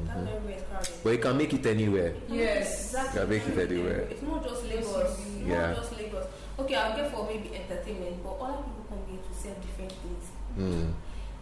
That's 0.06 0.16
everywhere 0.28 0.56
is 0.56 0.62
crowded. 0.70 0.88
But 1.04 1.10
you 1.10 1.18
can 1.18 1.36
make 1.36 1.52
it 1.52 1.66
anywhere. 1.66 2.14
Yes. 2.28 2.86
Exactly. 2.94 3.20
Yeah, 3.20 3.26
make 3.26 3.46
it 3.46 3.70
anywhere. 3.70 4.00
It's 4.10 4.22
not 4.22 4.42
just 4.48 4.64
Lagos. 4.64 5.18
It's 5.18 5.46
Yeah. 5.46 5.66
not 5.72 5.76
just 5.76 5.96
Lagos. 5.98 6.26
Okay, 6.58 6.74
I'll 6.76 6.96
get 6.96 7.10
for 7.12 7.26
maybe 7.26 7.50
entertainment, 7.54 8.22
but 8.22 8.32
other 8.40 8.62
people 8.62 8.84
come 8.88 8.98
here 9.10 9.18
to 9.20 9.42
sell 9.42 9.54
different 9.60 9.92
things. 9.92 10.24
Mm. 10.58 10.92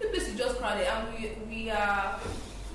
This 0.01 0.11
place 0.11 0.29
is 0.33 0.39
just 0.39 0.59
crowded, 0.59 0.87
and 0.89 1.09
we 1.15 1.33
we 1.49 1.71
are 1.71 2.19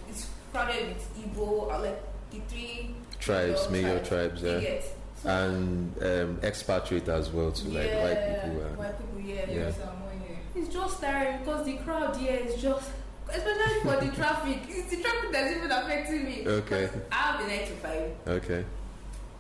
it's 0.08 0.30
crowded 0.54 0.88
with 0.88 1.04
Igbo, 1.18 1.74
uh, 1.74 1.80
like 1.82 2.00
the 2.32 2.40
three 2.48 2.94
Tribes, 3.20 3.68
major 3.70 4.00
tribes, 4.06 4.44
You 4.44 4.50
yeah. 4.60 4.80
And 5.28 5.92
um, 6.02 6.40
expatriate 6.42 7.10
as 7.10 7.30
well, 7.32 7.52
to 7.52 7.68
like 7.70 7.92
white 8.04 8.44
people. 8.44 8.62
Uh, 8.62 8.70
white 8.82 8.98
people, 8.98 9.20
yeah. 9.22 9.46
Yeah. 9.48 9.56
Yes, 9.56 9.76
I'm 9.82 9.90
on 9.90 10.28
here. 10.28 10.38
It's 10.56 10.74
just 10.74 11.02
tiring 11.02 11.40
because 11.40 11.66
the 11.66 11.74
crowd 11.84 12.16
here 12.16 12.36
is 12.36 12.62
just, 12.62 12.90
especially 13.30 13.82
for 13.82 14.06
the 14.06 14.12
traffic. 14.16 14.60
It's 14.70 14.90
the 14.90 15.02
traffic 15.04 15.32
that's 15.32 15.56
even 15.58 15.72
affecting 15.72 16.24
me. 16.26 16.48
Okay. 16.48 16.90
I 17.12 17.16
have 17.16 17.40
a 17.42 17.48
nine 17.48 17.60
to 17.60 17.74
five, 17.84 18.12
okay. 18.28 18.66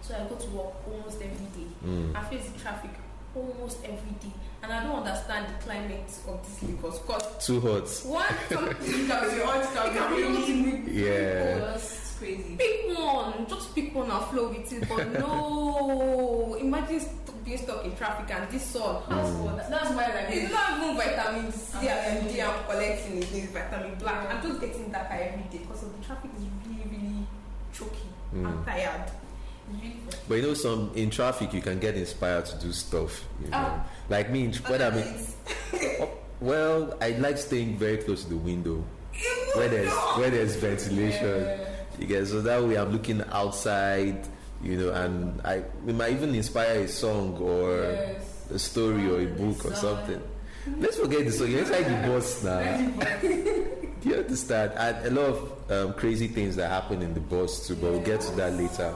so 0.01 0.15
I 0.15 0.27
go 0.27 0.35
to 0.35 0.49
work 0.49 0.73
almost 0.87 1.21
every 1.21 1.47
day. 1.55 1.69
Mm. 1.85 2.15
I 2.15 2.23
face 2.25 2.49
the 2.49 2.59
traffic 2.59 2.91
almost 3.33 3.77
every 3.83 4.15
day, 4.19 4.33
and 4.63 4.73
I 4.73 4.83
don't 4.83 4.95
understand 4.95 5.47
the 5.47 5.63
climate 5.63 6.09
of 6.27 6.45
this 6.45 6.63
Lagos. 6.69 6.99
Cause 7.07 7.45
Too 7.45 7.59
hot. 7.61 7.87
one 8.05 8.25
something 8.49 9.07
that 9.07 9.21
can 9.21 9.37
be 9.37 9.43
hot, 9.43 9.73
can 9.73 9.93
be 9.93 9.99
can 9.99 10.15
be 10.15 10.23
raining. 10.23 10.89
Yeah. 10.91 11.57
That's 11.59 12.15
crazy. 12.17 12.55
Pick 12.57 12.97
one, 12.97 13.45
just 13.47 13.75
pick 13.75 13.93
one 13.95 14.09
and 14.11 14.25
flow 14.25 14.49
with 14.49 14.71
it. 14.73 14.87
But 14.89 15.19
no, 15.19 16.57
imagine 16.59 16.99
st- 16.99 17.45
being 17.45 17.57
stuck 17.59 17.85
in 17.85 17.95
traffic 17.95 18.29
and 18.35 18.49
this 18.51 18.63
sun. 18.63 19.01
How's 19.07 19.29
Mm. 19.29 19.55
that? 19.57 19.69
That's 19.69 19.89
why 19.91 20.07
like 20.07 20.35
It's 20.35 20.51
not 20.51 20.81
even 20.81 20.97
vitamin 20.97 21.51
C 21.51 21.87
and. 21.87 22.27
D 22.27 22.41
I'm 22.41 22.63
collecting 22.65 23.17
it 23.19 23.31
is 23.31 23.49
vitamin 23.51 23.95
black. 23.99 24.33
I'm 24.33 24.41
just 24.41 24.59
getting 24.59 24.91
darker 24.91 25.13
every 25.13 25.43
day 25.51 25.59
because 25.63 25.83
of 25.83 25.97
the 25.97 26.05
traffic 26.05 26.31
is 26.37 26.43
really, 26.67 26.89
really 26.91 27.27
choky. 27.73 28.09
I'm 28.33 28.45
Mm. 28.57 28.65
tired. 28.65 29.11
But 30.27 30.35
you 30.35 30.41
know, 30.41 30.53
some 30.53 30.91
in 30.95 31.09
traffic, 31.09 31.53
you 31.53 31.61
can 31.61 31.79
get 31.79 31.95
inspired 31.95 32.45
to 32.47 32.57
do 32.59 32.71
stuff. 32.71 33.23
You 33.43 33.49
know, 33.49 33.57
Ah. 33.57 33.87
like 34.09 34.29
me, 34.29 34.45
in- 34.45 34.53
when 34.53 34.81
I'm 34.81 34.97
in, 34.97 35.07
Oh, 36.01 36.09
well, 36.41 36.97
I 37.01 37.11
like 37.11 37.37
staying 37.37 37.77
very 37.77 37.97
close 37.97 38.23
to 38.23 38.29
the 38.29 38.37
window 38.37 38.83
where 39.55 39.69
there's 39.69 39.91
where 40.17 40.29
there's 40.29 40.55
ventilation. 40.57 41.41
Yeah. 41.43 41.65
You 41.99 42.05
get 42.07 42.27
so 42.27 42.41
that 42.41 42.63
way 42.63 42.75
I'm 42.77 42.91
looking 42.91 43.23
outside, 43.31 44.27
you 44.61 44.77
know, 44.77 44.91
and 44.91 45.41
I 45.43 45.63
it 45.87 45.95
might 45.95 46.11
even 46.11 46.35
inspire 46.35 46.81
a 46.81 46.87
song 46.87 47.37
or 47.41 47.71
Yes. 47.81 48.21
a 48.53 48.59
story 48.59 49.09
or 49.09 49.19
a 49.21 49.25
book 49.25 49.65
or 49.65 49.75
something. 49.75 50.21
Let's 50.79 50.97
forget 50.97 51.25
the 51.25 51.31
song. 51.31 51.49
You're 51.49 51.61
inside 51.61 51.85
the 51.85 52.07
bus 52.11 52.43
now. 52.43 52.91
Do 54.01 54.09
you 54.09 54.15
understand? 54.17 54.73
And 54.77 55.17
a 55.17 55.21
lot 55.21 55.25
of 55.33 55.71
um, 55.71 55.93
crazy 55.93 56.27
things 56.27 56.55
that 56.57 56.69
happen 56.69 57.01
in 57.01 57.13
the 57.15 57.19
bus 57.21 57.65
too, 57.67 57.75
but 57.75 57.91
we'll 57.91 58.01
get 58.01 58.21
to 58.21 58.31
that 58.35 58.53
later. 58.53 58.93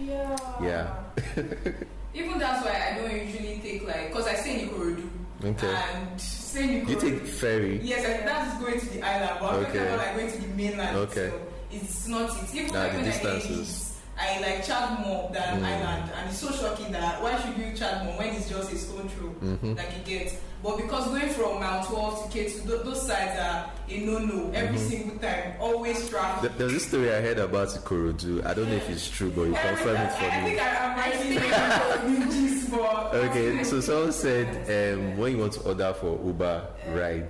Yeah. 0.00 0.36
Yeah. 0.62 0.94
Even 2.14 2.38
that's 2.38 2.64
why 2.64 2.72
I 2.92 2.98
don't 2.98 3.10
usually 3.26 3.58
take 3.62 3.86
like, 3.86 4.12
cause 4.12 4.26
I 4.26 4.34
stay 4.34 4.62
in 4.62 4.68
Ikorodu. 4.68 5.08
Okay. 5.44 5.74
And 5.74 6.20
staying 6.20 6.80
in 6.82 6.88
You 6.88 6.96
take 7.00 7.26
ferry. 7.26 7.80
Yes, 7.82 8.04
I, 8.06 8.24
that's 8.24 8.58
going 8.62 8.78
to 8.78 8.86
the 8.86 9.02
island, 9.02 9.36
but 9.40 9.46
I'm 9.52 9.56
Okay. 9.56 9.64
talking 9.66 9.80
about 9.82 9.98
like 9.98 10.16
going 10.16 10.30
to 10.32 10.38
the 10.40 10.48
mainland. 10.54 10.96
Okay. 10.96 11.28
So 11.30 11.40
it's 11.72 12.08
not 12.08 12.30
it. 12.42 12.54
Even 12.54 12.72
Nah, 12.72 12.82
like 12.84 12.92
the 12.98 13.02
distances. 13.04 13.93
Get 14.16 14.40
leaves, 14.40 14.46
I 14.46 14.50
like 14.50 14.64
charge 14.66 14.98
more 15.06 15.30
than 15.32 15.60
Mm. 15.60 15.64
island, 15.64 16.10
and 16.16 16.30
it's 16.30 16.38
so 16.38 16.50
shocking 16.52 16.92
that 16.92 17.22
why 17.22 17.36
should 17.40 17.56
you 17.58 17.72
charge 17.76 18.04
more 18.04 18.14
when 18.18 18.28
it's 18.34 18.48
just 18.48 18.72
a 18.72 18.76
stone 18.78 19.08
throw 19.08 19.28
Mhm. 19.42 19.76
like 19.76 19.90
you 19.96 20.18
get. 20.18 20.32
But 20.62 20.78
because 20.78 21.06
going 21.08 21.28
from 21.28 21.60
Mile 21.60 21.84
12 21.84 22.22
to 22.32 22.38
Ketu, 22.38 22.66
th- 22.66 22.82
those 22.84 23.06
sides 23.06 23.38
are 23.38 23.66
a 23.86 23.98
no-no 23.98 24.50
every 24.54 24.78
Mm-hmm. 24.78 24.88
single 24.88 25.18
time, 25.18 25.52
always 25.60 26.08
traffic. 26.08 26.40
Th- 26.40 26.52
There's 26.58 26.72
this 26.72 26.86
story 26.88 27.12
I 27.14 27.20
heard 27.20 27.38
about 27.38 27.68
Ikorodu. 27.68 28.46
I 28.46 28.54
don't 28.54 28.70
know 28.70 28.76
if 28.76 28.88
it's 28.88 29.10
true, 29.10 29.30
but 29.30 29.42
you 29.42 29.52
confirm 29.54 29.96
it 29.96 30.12
for 30.12 30.24
I, 30.24 30.28
I 30.28 30.40
me. 30.40 30.48
think 30.48 30.62
I, 30.62 30.76
I'm 30.84 30.96
writing 30.96 31.38
think- 31.38 32.18
Nikki's 32.18 32.64
Okay, 32.74 33.62
so 33.64 33.80
someone 33.80 34.12
said 34.12 34.48
um, 34.96 35.16
when 35.18 35.32
you 35.32 35.38
want 35.38 35.52
to 35.52 35.60
order 35.60 35.92
for 36.00 36.18
Uber 36.24 36.62
ride 36.88 37.28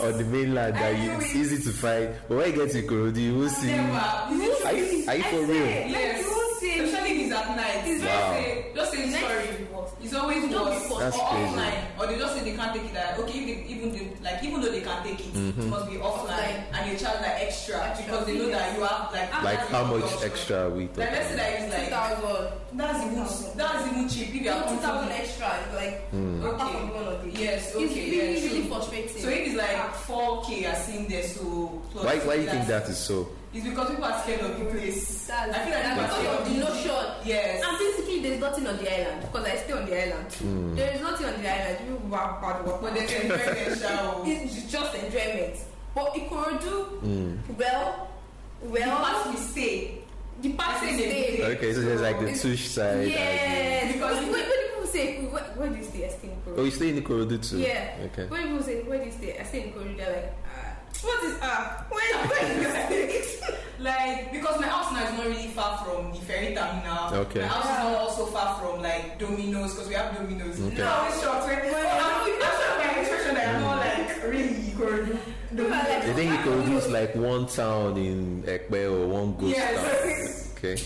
on 0.00 0.18
the 0.18 0.24
mainland, 0.24 0.74
that 0.74 0.98
you, 0.98 1.10
it's 1.12 1.34
it. 1.34 1.36
easy 1.36 1.62
to 1.62 1.70
find, 1.76 2.14
but 2.28 2.36
when 2.38 2.50
you 2.50 2.56
get 2.56 2.70
to 2.72 2.82
Ikorodu, 2.82 3.16
you 3.16 3.34
will 3.36 3.48
see. 3.48 3.72
Are 3.72 4.32
you, 4.72 5.04
are 5.08 5.16
you 5.16 5.22
for 5.24 5.42
real? 5.44 5.66
Yes. 5.66 6.24
Especially 6.56 7.10
if 7.10 7.26
it's 7.26 7.34
at 7.34 7.56
night. 7.56 7.84
Wow. 7.86 7.92
just 7.94 8.02
say, 8.32 8.66
just 8.74 8.92
say 8.92 9.20
sorry. 9.20 9.65
It's 10.06 10.14
always 10.14 10.38
Don't 10.48 10.50
be 10.50 10.54
worse. 10.54 10.90
or 10.92 11.00
crazy. 11.10 11.18
offline. 11.18 11.82
Or 11.98 12.06
they 12.06 12.16
just 12.18 12.34
say 12.36 12.44
they 12.44 12.56
can't 12.56 12.72
take 12.72 12.84
it. 12.84 12.94
Like, 12.94 13.18
okay, 13.18 13.38
if 13.40 13.46
they, 13.46 13.74
even 13.74 13.90
they, 13.92 14.06
like 14.22 14.38
even 14.44 14.60
though 14.62 14.70
they 14.70 14.80
can 14.80 15.02
take 15.02 15.18
it, 15.18 15.34
Mm-hmm. 15.34 15.60
it 15.62 15.66
must 15.66 15.90
be 15.90 15.96
offline, 15.96 16.30
Offline. 16.30 16.62
and 16.78 16.82
they 16.90 16.96
charge 16.96 17.20
like 17.20 17.36
extra, 17.42 17.82
Extra 17.82 18.04
because 18.06 18.26
they 18.26 18.34
know 18.38 18.44
fees. 18.46 18.54
that 18.54 18.76
you 18.78 18.82
have 18.84 19.12
like 19.12 19.42
Like 19.42 19.58
how 19.68 19.82
much 19.84 20.02
production. 20.02 20.30
extra 20.30 20.56
are 20.66 20.70
we 20.70 20.84
Like 20.86 20.96
let's 21.10 21.28
say 21.28 21.36
talking? 21.36 21.36
that 21.36 21.50
it's 21.58 21.74
like 21.74 21.88
2000. 21.90 22.78
that's 22.78 23.04
even 23.04 23.58
that's 23.58 23.86
even 23.90 24.08
cheap 24.08 24.28
if 24.28 24.42
you 24.42 24.50
have 24.50 24.68
2000 24.70 25.10
extra. 25.10 25.50
Like, 25.74 25.94
apart 26.12 26.54
Okay. 26.54 26.78
from 26.78 26.94
one 26.94 27.04
of 27.10 27.24
the 27.24 27.30
Yes, 27.40 27.66
It's 27.66 27.76
okay, 27.76 27.84
really, 27.84 28.16
yeah, 28.16 28.40
really 28.46 28.60
true. 28.62 28.68
frustrating. 28.70 29.22
So 29.22 29.28
if 29.28 29.46
it's 29.48 29.56
like 29.56 29.76
4k, 30.06 30.70
I 30.70 30.74
seen 30.78 31.08
there. 31.08 31.22
So 31.26 31.42
Why, 31.98 32.16
why 32.20 32.36
do 32.36 32.42
you 32.42 32.48
think 32.50 32.66
that 32.68 32.88
is 32.88 32.98
so? 32.98 33.28
It's 33.56 33.64
because 33.64 33.88
people 33.88 34.04
are 34.04 34.20
scared 34.22 34.40
of 34.42 34.58
the 34.58 34.64
place. 34.66 35.26
That's, 35.26 35.56
I 35.56 35.58
feel 35.64 35.72
like 35.72 35.82
that's 35.82 35.96
people 35.96 36.04
are 36.04 36.04
because 36.04 36.12
scared 36.12 36.34
of 36.34 36.40
of 36.40 36.44
the 36.46 36.56
notion. 36.60 37.06
Yes. 37.24 37.64
And 37.64 37.78
basically, 37.78 38.18
there's 38.22 38.40
nothing 38.40 38.66
on 38.66 38.76
the 38.76 38.88
island 39.00 39.20
because 39.22 39.44
I 39.46 39.56
stay 39.56 39.72
on 39.72 39.86
the 39.86 40.02
island. 40.04 40.32
Hmm. 40.34 40.74
There 40.76 40.92
is 40.94 41.00
nothing 41.00 41.26
on 41.26 41.42
the 41.42 41.48
island. 41.48 41.76
You 41.88 41.94
bad, 42.10 42.40
bad 42.42 42.66
work. 42.66 42.80
But 42.82 42.94
there's 42.94 43.12
enjoyment, 43.12 44.28
it's 44.44 44.70
just 44.70 44.94
enjoyment. 44.94 45.56
But 45.94 46.12
Ikorodu, 46.14 47.00
Mm. 47.00 47.38
well, 47.56 48.08
The 48.62 48.68
well, 48.68 48.96
part 49.00 49.30
we 49.30 49.36
stay. 49.36 49.98
the 50.42 50.52
part 50.52 50.76
I 50.82 50.86
we 50.92 50.92
say 50.98 51.06
they- 51.08 51.34
stay. 51.36 51.56
Okay, 51.56 51.72
so 51.72 51.80
there's 51.80 52.00
like 52.02 52.18
the 52.20 52.26
It's- 52.28 52.42
Tush 52.42 52.64
side. 52.68 53.08
Yes, 53.08 53.92
Because- 53.94 54.16
because 54.20 54.32
when, 54.32 54.44
when 54.44 54.60
people 54.68 54.86
say, 54.86 55.04
where, 55.32 55.42
where 55.56 55.68
do 55.70 55.76
you 55.76 55.84
stay? 55.84 56.04
I 56.04 56.08
stay 56.10 56.28
in 56.28 56.32
and- 56.34 56.44
Ikorodu. 56.44 56.58
Oh, 56.60 56.64
you 56.64 56.70
stay 56.70 56.88
in 56.90 57.02
Ikorodu 57.02 57.36
too? 57.50 57.58
Yeah. 57.58 58.04
Okay. 58.12 58.26
When 58.28 58.42
people 58.42 58.62
say, 58.62 58.82
where 58.82 58.98
do 58.98 59.04
you 59.06 59.12
stay? 59.12 59.38
I 59.40 59.44
stay 59.44 59.62
in 59.64 59.72
Ikorodu. 59.72 59.96
They're 59.96 60.12
like, 60.12 60.32
what 61.02 61.24
is 61.24 61.36
ah? 61.42 61.84
Where, 61.90 62.26
where 62.26 62.44
do 62.48 62.60
you 62.60 62.70
stay? 62.70 63.62
Like 63.78 64.32
because 64.32 64.58
my 64.60 64.66
house 64.66 64.90
now 64.92 65.04
is 65.06 65.12
not 65.18 65.26
really 65.26 65.48
far 65.48 65.78
from 65.84 66.10
the 66.12 66.18
ferry 66.20 66.54
terminal. 66.54 67.14
Okay. 67.28 67.40
My 67.40 67.46
house 67.48 67.64
is 67.64 67.78
not 67.84 67.94
also 67.96 68.26
far 68.26 68.58
from 68.58 68.82
like 68.82 69.18
Domino's 69.18 69.74
because 69.74 69.88
we 69.88 69.94
have 69.94 70.14
Domino's. 70.16 70.60
Okay. 70.60 70.76
No, 70.78 70.86
I 70.88 71.08
was 71.10 71.20
shocked 71.22 71.46
when 71.46 71.58
when 71.60 71.86
I'm 71.86 72.38
not 72.40 72.52
sure 72.56 72.78
my 72.78 73.00
expression 73.00 73.34
that 73.34 73.54
I'm 73.54 73.60
not 73.62 73.78
like 73.78 74.22
really 74.24 74.54
Ikorodu. 74.72 75.12
like- 75.70 76.06
You 76.06 76.12
think 76.14 76.32
Ikorodu 76.40 76.76
is 76.78 76.88
like 76.88 77.14
one 77.14 77.46
town 77.46 77.96
in 77.98 78.42
Ekpe 78.44 78.90
or 78.90 79.06
one 79.08 79.36
ghost 79.36 79.56
Yes. 79.56 79.76
town? 79.76 80.52
Okay. 80.56 80.82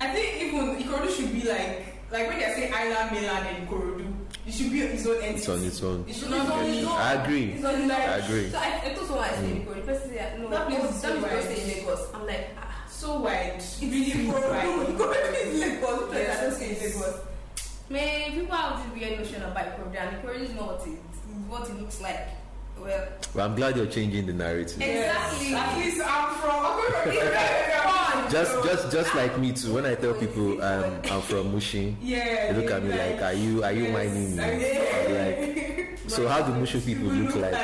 I 0.00 0.08
think 0.12 0.42
even 0.42 0.76
Ikorodu 0.84 1.08
should 1.16 1.32
be 1.32 1.48
like 1.48 1.96
like 2.12 2.28
when 2.28 2.38
they 2.38 2.52
say 2.54 2.70
island, 2.70 3.10
mainland, 3.10 3.46
and 3.48 3.66
Ikorodu, 3.66 3.93
it 4.46 4.52
should 4.52 4.70
be 4.72 4.80
its 4.82 5.06
own 5.06 5.16
entity. 5.22 5.38
It's 5.38 5.48
on 5.48 5.64
its 5.64 5.82
own. 5.82 6.04
It 6.08 6.14
should 6.16 6.30
No, 6.30 6.36
not 6.38 6.48
no, 6.48 6.64
be. 6.66 6.82
no. 6.82 6.92
I 6.92 7.12
agree. 7.14 7.52
It's 7.52 7.62
not 7.62 7.78
like, 7.78 7.90
I 7.98 8.16
agree. 8.18 8.50
So 8.50 8.58
I, 8.58 8.80
I 8.84 8.88
told 8.94 9.06
someone 9.08 9.24
I 9.24 9.32
stay 9.32 9.50
in 9.50 9.62
Ikorodu. 9.62 9.74
The 9.74 9.80
person 9.92 10.10
said, 10.10 10.40
no, 10.40 10.48
That 10.50 10.68
that 10.68 10.68
place 10.68 10.90
is 10.94 11.02
that 11.02 11.08
so 11.08 11.14
means 11.14 11.24
you 11.24 11.34
wide. 11.34 11.44
stay 11.44 11.60
in 11.62 11.68
Lagos. 11.78 12.08
I'm 12.14 12.26
like, 12.26 12.48
ah. 12.58 12.84
So 12.88 13.20
wide, 13.20 13.62
really 13.82 14.10
Ikorodu, 14.12 14.50
wide. 14.50 14.88
Ikorodu 14.88 15.46
is 15.46 15.60
Lagos. 15.64 16.12
Yes, 16.12 16.20
Yes, 16.28 16.38
I 16.38 16.42
don't 16.42 16.54
stay 16.54 16.68
in 16.68 16.74
yes. 16.76 16.94
Lagos. 16.96 17.20
Man, 17.90 18.32
people 18.32 18.56
have 18.56 18.76
this 18.82 19.00
weird 19.02 19.18
notion 19.18 19.42
about 19.42 19.66
Ikorodu, 19.66 19.96
and 20.00 20.16
Ikorodu 20.22 20.40
is 20.42 20.54
not 20.54 20.66
what 20.66 20.86
it, 20.86 20.98
what 21.48 21.68
it 21.70 21.80
looks 21.80 22.00
like. 22.00 22.28
Well, 22.78 23.08
Well, 23.34 23.46
I'm 23.46 23.54
glad 23.54 23.76
you're 23.76 23.86
changing 23.86 24.26
the 24.26 24.32
narrative. 24.32 24.80
Exactly. 24.82 25.50
Yes. 25.50 25.68
At 25.68 25.78
least 25.78 26.00
I'm 26.04 26.34
from. 26.36 27.60
Just, 28.30 28.52
just, 28.64 28.92
just 28.92 29.14
like 29.14 29.38
me 29.38 29.52
too. 29.52 29.74
When 29.74 29.86
I 29.86 29.94
tell 29.94 30.14
people 30.14 30.62
um, 30.62 31.00
I'm 31.10 31.20
from 31.22 31.52
Mushin, 31.52 31.96
Yeah. 32.02 32.52
they 32.52 32.60
look 32.62 32.70
at 32.70 32.82
me 32.82 32.90
like, 32.90 33.22
"Are 33.22 33.32
you, 33.32 33.62
are 33.64 33.72
you 33.72 33.84
yes, 33.84 33.92
minding 33.92 34.36
me?" 34.36 34.42
I'm 34.42 35.14
like, 35.14 35.98
so 36.08 36.26
how 36.28 36.42
do 36.42 36.52
Mushin 36.54 36.80
people 36.88 37.08
look 37.08 37.34
like? 37.36 37.54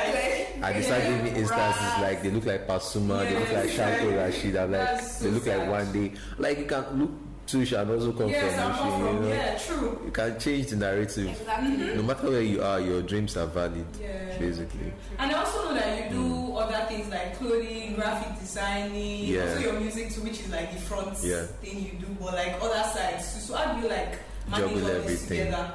I 0.61 0.73
they 0.73 0.81
start 0.83 1.01
giving 1.01 1.23
me 1.23 1.29
instances 1.31 1.93
like 2.01 2.21
they 2.21 2.29
look 2.29 2.45
like 2.45 2.67
Pasuma, 2.67 3.25
they 3.27 3.33
look 3.39 3.51
like 3.51 3.69
Shanko 3.69 4.15
Rashid. 4.15 4.55
I'm 4.55 4.71
like, 4.71 5.01
they 5.19 5.29
look 5.29 5.45
like 5.47 5.67
one 5.67 5.91
day. 5.91 6.11
Like 6.37 6.59
you 6.59 6.65
can 6.65 6.85
look 6.99 7.11
Tush 7.51 7.71
and 7.73 7.91
also 7.91 8.11
come 8.13 8.29
Yes, 8.29 8.55
from 8.55 8.71
I'm 8.71 8.91
from. 9.01 9.15
You 9.15 9.19
know, 9.21 9.27
Yeah, 9.35 9.57
true. 9.57 10.01
you 10.05 10.11
can 10.11 10.39
change 10.39 10.67
the 10.67 10.75
narrative. 10.77 11.27
exactly. 11.27 11.95
No 11.95 12.03
matter 12.03 12.29
where 12.29 12.41
you 12.41 12.63
are, 12.63 12.79
your 12.79 13.01
dreams 13.01 13.35
are 13.37 13.47
valid. 13.47 13.85
Yeah. 14.01 14.37
Basically. 14.39 14.93
And 15.19 15.31
I 15.31 15.35
also 15.39 15.65
know 15.65 15.73
that 15.75 16.11
you 16.11 16.17
do 16.17 16.55
other 16.55 16.85
things 16.87 17.09
like 17.09 17.37
clothing, 17.37 17.95
graphic 17.95 18.39
designing, 18.39 19.25
Yeah. 19.25 19.41
also 19.49 19.59
your 19.59 19.73
music 19.79 20.13
too, 20.13 20.21
which 20.21 20.39
is 20.39 20.49
like 20.49 20.71
the 20.73 20.79
front 20.81 21.17
Yeah. 21.23 21.45
thing 21.61 21.77
you 21.83 21.99
do, 21.99 22.07
but 22.19 22.33
like 22.33 22.55
other 22.61 22.83
sides. 22.93 23.33
too. 23.33 23.39
So 23.41 23.55
how 23.55 23.73
do 23.73 23.81
you 23.81 23.89
like 23.89 24.17
manage 24.49 24.69
Juggle 24.71 24.81
all 24.83 24.87
this 24.87 25.03
everything. 25.03 25.45
together? 25.45 25.71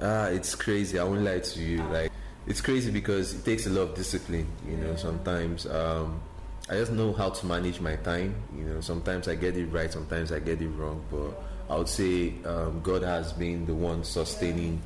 Ah, 0.00 0.26
it's 0.26 0.54
crazy. 0.54 0.98
I 0.98 1.04
won't 1.04 1.22
lie 1.22 1.40
to 1.40 1.60
you. 1.60 1.82
Like, 1.90 2.12
it's 2.46 2.60
crazy 2.60 2.90
because 2.90 3.34
it 3.34 3.44
takes 3.44 3.66
a 3.66 3.70
lot 3.70 3.82
of 3.82 3.94
discipline. 3.94 4.46
You 4.68 4.76
know, 4.76 4.94
sometimes 4.96 5.66
um, 5.66 6.20
I 6.68 6.74
just 6.74 6.92
know 6.92 7.12
how 7.12 7.30
to 7.30 7.46
manage 7.46 7.80
my 7.80 7.96
time. 7.96 8.34
You 8.56 8.64
know, 8.64 8.80
sometimes 8.80 9.28
I 9.28 9.36
get 9.36 9.56
it 9.56 9.66
right, 9.66 9.92
sometimes 9.92 10.32
I 10.32 10.40
get 10.40 10.60
it 10.60 10.68
wrong. 10.70 11.04
But 11.10 11.40
I 11.72 11.78
would 11.78 11.88
say 11.88 12.32
um, 12.44 12.80
God 12.82 13.02
has 13.02 13.32
been 13.32 13.66
the 13.66 13.74
one 13.74 14.02
sustaining 14.04 14.82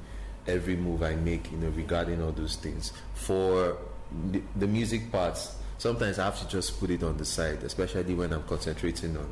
every 0.47 0.77
move 0.77 1.03
I 1.03 1.15
make. 1.15 1.51
You 1.51 1.59
know, 1.59 1.69
regarding 1.71 2.23
all 2.23 2.33
those 2.33 2.57
things. 2.57 2.93
For 3.15 3.79
the, 4.31 4.43
the 4.57 4.67
music 4.67 5.11
parts, 5.11 5.57
sometimes 5.79 6.19
I 6.19 6.27
have 6.27 6.39
to 6.41 6.49
just 6.49 6.79
put 6.79 6.91
it 6.91 7.03
on 7.03 7.17
the 7.17 7.25
side, 7.25 7.63
especially 7.63 8.15
when 8.15 8.33
I'm 8.33 8.43
concentrating 8.45 9.17
on 9.17 9.29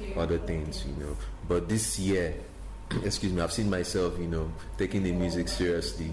Okay. 0.00 0.14
other 0.18 0.38
things, 0.38 0.84
you 0.86 0.94
know. 1.04 1.14
But 1.46 1.68
this 1.68 1.98
year, 1.98 2.34
excuse 3.04 3.32
me, 3.32 3.40
I've 3.42 3.52
seen 3.52 3.68
myself, 3.70 4.18
you 4.18 4.26
know, 4.26 4.50
taking 4.78 5.02
the 5.04 5.12
music 5.12 5.46
seriously. 5.46 6.12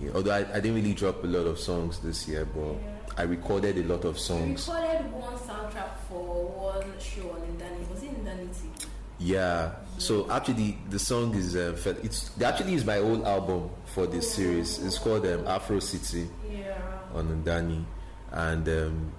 You 0.00 0.08
know, 0.08 0.14
although 0.16 0.30
I, 0.30 0.38
I 0.50 0.60
didn't 0.60 0.76
really 0.76 0.94
drop 0.94 1.22
a 1.24 1.26
lot 1.26 1.46
of 1.46 1.58
songs 1.58 1.98
this 1.98 2.26
year, 2.28 2.46
but 2.46 2.76
I 3.18 3.22
recorded 3.22 3.76
a 3.76 3.82
lot 3.82 4.04
of 4.04 4.18
songs. 4.18 4.68
Yeah. 9.28 9.72
So 9.98 10.30
actually, 10.30 10.78
the 10.90 10.98
song 10.98 11.34
is 11.34 11.54
uh, 11.56 11.76
it's 12.02 12.30
actually 12.40 12.74
is 12.74 12.84
my 12.84 12.98
old 12.98 13.24
album 13.24 13.68
for 13.86 14.06
this 14.06 14.32
series. 14.34 14.78
It's 14.84 14.96
called 14.98 15.26
um, 15.26 15.46
Afro 15.46 15.80
City 15.80 16.28
Yeah. 16.50 16.78
on 17.14 17.42
Ndani, 17.44 17.84
and 18.32 18.68
um, 18.68 19.12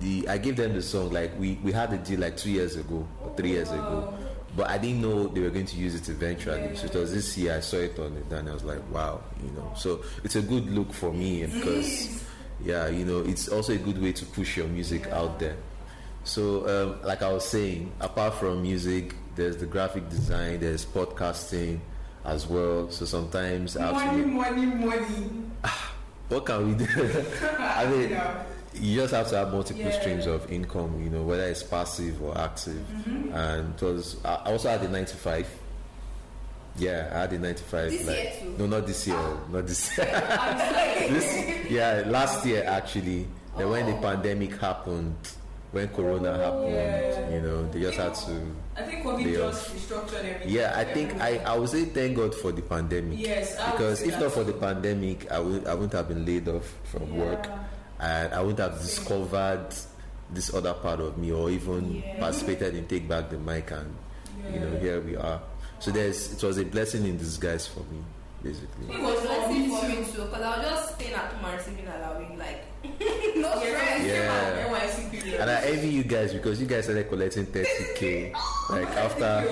the 0.00 0.28
I 0.28 0.38
gave 0.38 0.56
them 0.56 0.74
the 0.74 0.82
song 0.82 1.10
like 1.10 1.32
we 1.38 1.58
we 1.64 1.72
had 1.72 1.92
a 1.92 1.98
deal 1.98 2.20
like 2.20 2.36
two 2.36 2.50
years 2.50 2.76
ago 2.76 3.08
or 3.24 3.34
three 3.36 3.50
years 3.50 3.70
ago, 3.72 4.14
but 4.54 4.68
I 4.68 4.76
didn't 4.78 5.00
know 5.00 5.26
they 5.28 5.40
were 5.40 5.50
going 5.50 5.66
to 5.66 5.76
use 5.76 5.94
it 5.94 6.08
eventually. 6.08 6.76
So 6.76 6.86
it 6.86 6.94
was 6.94 7.12
this 7.12 7.36
year 7.38 7.56
I 7.56 7.60
saw 7.60 7.78
it 7.78 7.98
on 7.98 8.12
Ndani. 8.30 8.50
I 8.50 8.52
was 8.54 8.64
like, 8.64 8.82
wow, 8.92 9.20
you 9.42 9.50
know. 9.52 9.72
So 9.76 10.04
it's 10.22 10.36
a 10.36 10.42
good 10.42 10.66
look 10.70 10.92
for 10.92 11.10
me 11.10 11.46
because 11.46 12.22
yeah, 12.62 12.86
you 12.88 13.04
know, 13.06 13.20
it's 13.20 13.48
also 13.48 13.72
a 13.72 13.78
good 13.78 14.00
way 14.00 14.12
to 14.12 14.24
push 14.26 14.56
your 14.58 14.68
music 14.68 15.06
out 15.08 15.38
there. 15.40 15.56
So, 16.24 16.68
um, 16.68 17.06
like 17.06 17.22
I 17.22 17.32
was 17.32 17.48
saying, 17.48 17.90
apart 18.00 18.34
from 18.34 18.60
music, 18.60 19.14
there's 19.38 19.56
the 19.56 19.66
graphic 19.66 20.08
design, 20.10 20.60
there's 20.60 20.84
podcasting 20.84 21.78
as 22.24 22.46
well. 22.46 22.90
So 22.90 23.06
sometimes 23.06 23.76
I 23.76 23.88
to 23.88 23.92
Money, 23.94 24.22
be- 24.22 24.30
money, 24.30 24.66
money. 24.66 25.30
what 26.28 26.44
can 26.44 26.68
we 26.78 26.84
do? 26.84 27.24
I 27.58 27.86
mean, 27.86 28.10
Yeah. 28.10 28.42
you 28.74 28.96
just 29.00 29.14
have 29.14 29.28
to 29.30 29.36
have 29.38 29.52
multiple 29.52 29.82
Yeah. 29.84 29.98
streams 30.00 30.26
of 30.26 30.50
income, 30.52 31.00
you 31.02 31.08
know, 31.10 31.22
whether 31.22 31.44
it's 31.44 31.62
passive 31.62 32.20
or 32.22 32.36
active. 32.36 32.84
Mm-hmm. 32.92 33.32
And 33.32 33.74
it 33.74 33.82
was, 33.82 34.16
I 34.24 34.34
I 34.44 34.52
also 34.52 34.68
had 34.68 34.82
a 34.82 34.88
95. 34.88 35.46
Yeah, 36.76 37.10
I 37.12 37.18
had 37.20 37.32
a 37.32 37.38
95. 37.38 37.90
This 37.90 38.06
like- 38.06 38.16
year 38.16 38.32
too? 38.40 38.54
No, 38.58 38.66
not 38.66 38.86
this 38.86 39.06
year. 39.06 39.16
Not 39.50 39.66
this 39.66 39.96
year. 39.98 40.06
This, 41.10 41.70
yeah, 41.70 42.02
last 42.06 42.44
year 42.46 42.64
actually. 42.66 43.26
Then 43.56 43.70
when 43.70 43.86
the 43.86 44.00
pandemic 44.00 44.56
happened, 44.60 45.16
when 45.72 45.88
Corona 45.88 46.30
oh, 46.30 46.38
happened, 46.38 46.72
Yeah. 46.74 47.30
you 47.34 47.40
know, 47.42 47.68
they 47.70 47.80
just 47.80 47.98
had 47.98 48.14
to. 48.14 48.56
I 48.76 48.82
think 48.82 49.04
COVID 49.04 49.24
They 49.24 49.32
just 49.34 49.74
restructured 49.74 50.24
everything. 50.24 50.48
Yeah, 50.48 50.72
I 50.76 50.84
think 50.84 51.20
I, 51.20 51.38
I 51.38 51.56
would 51.56 51.68
say 51.68 51.84
thank 51.86 52.16
God 52.16 52.34
for 52.34 52.52
the 52.52 52.62
pandemic. 52.62 53.18
Yes, 53.18 53.58
I 53.58 53.72
because 53.72 54.02
if 54.02 54.18
not 54.18 54.32
for 54.32 54.44
the 54.44 54.52
pandemic, 54.54 55.30
I 55.30 55.38
would 55.40 55.66
I 55.66 55.74
wouldn't 55.74 55.92
have 55.92 56.08
been 56.08 56.24
laid 56.24 56.48
off 56.48 56.72
from 56.84 57.16
work, 57.16 57.46
and 58.00 58.32
I 58.32 58.40
wouldn't 58.40 58.60
have 58.60 58.78
discovered 58.80 59.68
this 60.30 60.52
other 60.54 60.74
part 60.74 61.00
of 61.00 61.18
me, 61.18 61.32
or 61.32 61.50
even 61.50 61.96
Yeah. 61.96 62.18
participated 62.20 62.74
in 62.76 62.86
take 62.86 63.08
back 63.08 63.28
the 63.30 63.38
mic, 63.38 63.70
and 63.70 63.94
you 64.52 64.60
know 64.60 64.78
here 64.78 65.00
we 65.00 65.16
are. 65.16 65.40
So 65.80 65.90
there's 65.90 66.32
it 66.32 66.42
was 66.42 66.58
a 66.58 66.64
blessing 66.64 67.04
in 67.04 67.18
disguise 67.18 67.66
for 67.66 67.80
me, 67.92 68.00
basically. 68.42 68.94
It 68.94 69.02
was 69.02 69.20
for 69.20 69.48
me 69.52 69.68
for 69.68 69.88
me 69.88 69.96
too, 70.06 70.22
because 70.24 70.42
I 70.42 70.58
was 70.58 70.66
just 70.70 70.94
staying 70.94 71.14
at 71.14 71.32
home 71.32 71.44
and 71.44 71.58
receiving 71.58 71.86
allowing, 71.88 72.38
like, 72.38 72.62
no 72.84 73.54
Yeah, 73.54 73.60
stress. 73.60 74.06
Yeah. 74.06 74.68
And 75.36 75.50
I 75.50 75.60
envy 75.62 75.88
you 75.88 76.02
guys 76.04 76.32
because 76.32 76.60
you 76.60 76.66
guys 76.66 76.84
started 76.84 77.08
collecting 77.08 77.46
30k 77.46 78.32
like 78.70 78.88
after 78.96 79.44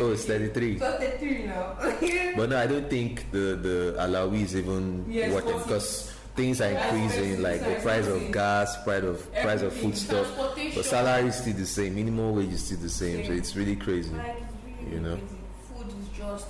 oh 0.00 0.12
it's 0.12 0.24
33. 0.24 0.78
So 0.78 0.98
33 0.98 1.42
now. 1.46 1.76
But 2.36 2.50
no, 2.50 2.58
I 2.58 2.66
don't 2.66 2.88
think 2.88 3.30
the 3.30 3.56
the 3.60 3.96
Alawi 3.98 4.42
is 4.42 4.54
even 4.56 5.04
Yes, 5.08 5.32
because 5.44 6.12
things 6.36 6.60
are 6.60 6.70
increasing, 6.70 7.42
like 7.42 7.60
the 7.64 7.74
price 7.82 8.06
of 8.06 8.30
gas, 8.30 8.76
price 8.84 9.02
of 9.02 9.34
price 9.42 9.62
of 9.62 9.72
foodstuff. 9.72 10.26
Transportation. 10.26 10.72
But 10.76 10.84
salary 10.84 11.28
is 11.28 11.36
still 11.36 11.54
the 11.54 11.66
same, 11.66 11.94
minimum 11.96 12.36
wage 12.36 12.52
is 12.52 12.64
still 12.64 12.78
the 12.78 12.88
same, 12.90 13.24
so 13.24 13.32
it's 13.32 13.56
really 13.56 13.74
crazy. 13.76 14.12
Really 14.14 14.94
You 14.94 15.00
know. 15.00 15.16
crazy. 15.16 15.34
Food 15.74 15.88
is 15.98 16.08
just, 16.16 16.46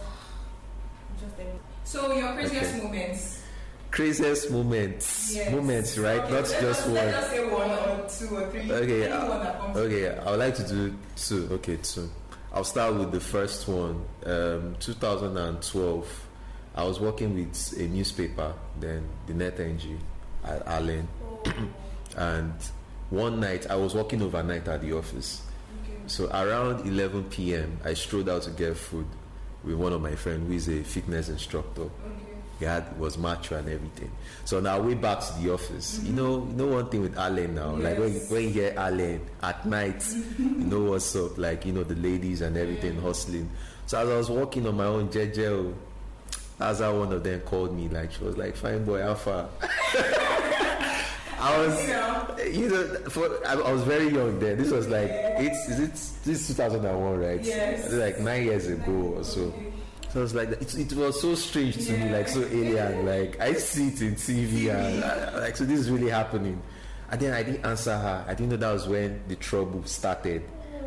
just 1.20 1.32
everything. 1.40 1.58
So 1.84 2.12
your 2.14 2.32
craziest 2.34 2.74
Okay. 2.74 2.82
moments. 2.84 3.37
Craziest 3.90 4.50
moments, 4.50 5.34
Yes. 5.34 5.50
moments, 5.50 5.98
right? 5.98 6.20
Okay, 6.20 6.32
Not 6.34 6.44
just 6.60 6.86
one. 6.88 6.94
just 6.96 7.30
say 7.30 7.44
one 7.50 7.70
or 7.70 8.08
two 8.08 8.36
or 8.36 8.50
three. 8.50 8.70
Okay, 8.70 9.10
Any 9.10 9.28
one 9.28 9.40
that 9.42 9.58
comes. 9.60 9.76
Okay, 9.78 10.18
I 10.18 10.30
would 10.30 10.40
like 10.40 10.54
to 10.56 10.68
do 10.68 10.94
two. 11.16 11.48
Okay, 11.52 11.76
two. 11.78 12.10
I'll 12.52 12.64
start 12.64 12.94
with 12.94 13.12
the 13.12 13.20
first 13.20 13.66
one. 13.66 14.04
Um, 14.26 14.76
2012. 14.80 16.24
I 16.76 16.84
was 16.84 17.00
working 17.00 17.34
with 17.34 17.74
a 17.78 17.82
newspaper, 17.88 18.52
then 18.78 19.08
the 19.26 19.34
Net 19.34 19.58
NG 19.58 19.98
at 20.44 20.64
Allen, 20.66 21.08
and 22.16 22.52
one 23.10 23.40
night 23.40 23.68
I 23.68 23.74
was 23.76 23.94
working 23.94 24.22
overnight 24.22 24.68
at 24.68 24.82
the 24.82 24.92
office. 24.96 25.42
Okay. 25.84 25.98
So 26.06 26.26
around 26.30 26.86
11 26.86 27.24
p.m., 27.24 27.78
I 27.84 27.94
strolled 27.94 28.28
out 28.28 28.42
to 28.42 28.50
get 28.50 28.76
food 28.76 29.06
with 29.64 29.74
one 29.74 29.92
of 29.92 30.00
my 30.02 30.14
friends 30.14 30.46
who 30.46 30.52
is 30.54 30.68
a 30.68 30.84
fitness 30.84 31.28
instructor. 31.30 31.82
Okay. 31.82 31.90
He 32.58 32.64
had 32.64 32.98
was 32.98 33.16
macho 33.16 33.56
and 33.56 33.68
everything. 33.68 34.10
So 34.44 34.58
on 34.58 34.66
our 34.66 34.82
way 34.82 34.94
back 34.94 35.20
to 35.20 35.32
the 35.40 35.52
office, 35.54 36.00
you 36.02 36.12
know, 36.12 36.44
you 36.48 36.54
know 36.56 36.66
one 36.66 36.88
thing 36.88 37.02
with 37.02 37.16
Allen 37.16 37.54
now, 37.54 37.70
like 37.76 37.98
when 37.98 38.08
you, 38.12 38.18
Yes. 38.18 38.30
when 38.30 38.42
you 38.42 38.48
hear 38.50 38.74
Allen 38.76 39.20
at 39.42 39.64
night, 39.64 40.04
you 40.38 40.44
know 40.46 40.82
what's 40.90 41.14
up, 41.14 41.38
like 41.38 41.64
you 41.64 41.72
know 41.72 41.84
the 41.84 41.94
ladies 41.94 42.40
and 42.40 42.56
everything 42.56 43.00
hustling. 43.00 43.48
So 43.86 43.98
as 44.00 44.08
I 44.08 44.16
was 44.16 44.28
walking 44.30 44.66
on 44.66 44.76
my 44.76 44.86
own 44.86 45.08
JJ, 45.08 45.46
oh, 45.46 45.74
as 46.60 46.80
how 46.80 46.98
one 46.98 47.12
of 47.12 47.22
them 47.22 47.40
called 47.42 47.76
me, 47.76 47.88
like 47.88 48.10
she 48.12 48.24
was 48.24 48.36
like, 48.36 48.56
"Fine 48.56 48.84
boy, 48.84 49.00
Alpha." 49.02 49.48
I 51.40 51.56
was, 51.56 51.80
You 51.82 51.88
know. 51.94 52.36
you 52.50 52.68
know, 52.68 53.10
for 53.10 53.46
I, 53.46 53.52
I 53.54 53.72
was 53.72 53.82
very 53.82 54.08
young 54.08 54.40
then. 54.40 54.58
This 54.58 54.70
was 54.70 54.88
like 54.88 55.08
it's 55.08 55.68
is 55.68 55.78
it 55.78 56.24
this 56.24 56.48
2001, 56.48 57.18
right? 57.20 57.40
Yes. 57.40 57.92
Like 57.92 58.18
nine 58.18 58.44
years 58.44 58.66
ago 58.66 59.14
or 59.16 59.22
so. 59.24 59.54
So 60.12 60.20
I 60.20 60.22
was 60.22 60.34
like, 60.34 60.48
it, 60.50 60.74
it 60.78 60.92
was 60.94 61.20
so 61.20 61.34
strange 61.34 61.86
to 61.86 61.92
me, 61.92 62.10
like 62.10 62.28
so 62.28 62.40
alien. 62.40 63.04
Like 63.04 63.38
I 63.40 63.52
see 63.54 63.88
it 63.88 64.00
in 64.00 64.14
TV, 64.14 64.70
and 64.74 65.04
I, 65.04 65.38
like 65.40 65.56
so 65.56 65.64
this 65.64 65.80
is 65.80 65.90
really 65.90 66.10
happening. 66.10 66.60
And 67.10 67.20
then 67.20 67.32
I 67.34 67.42
didn't 67.42 67.64
answer 67.64 67.96
her. 67.96 68.24
I 68.26 68.34
didn't 68.34 68.50
know 68.50 68.56
that 68.56 68.72
was 68.72 68.86
when 68.88 69.22
the 69.28 69.36
trouble 69.36 69.84
started. 69.84 70.42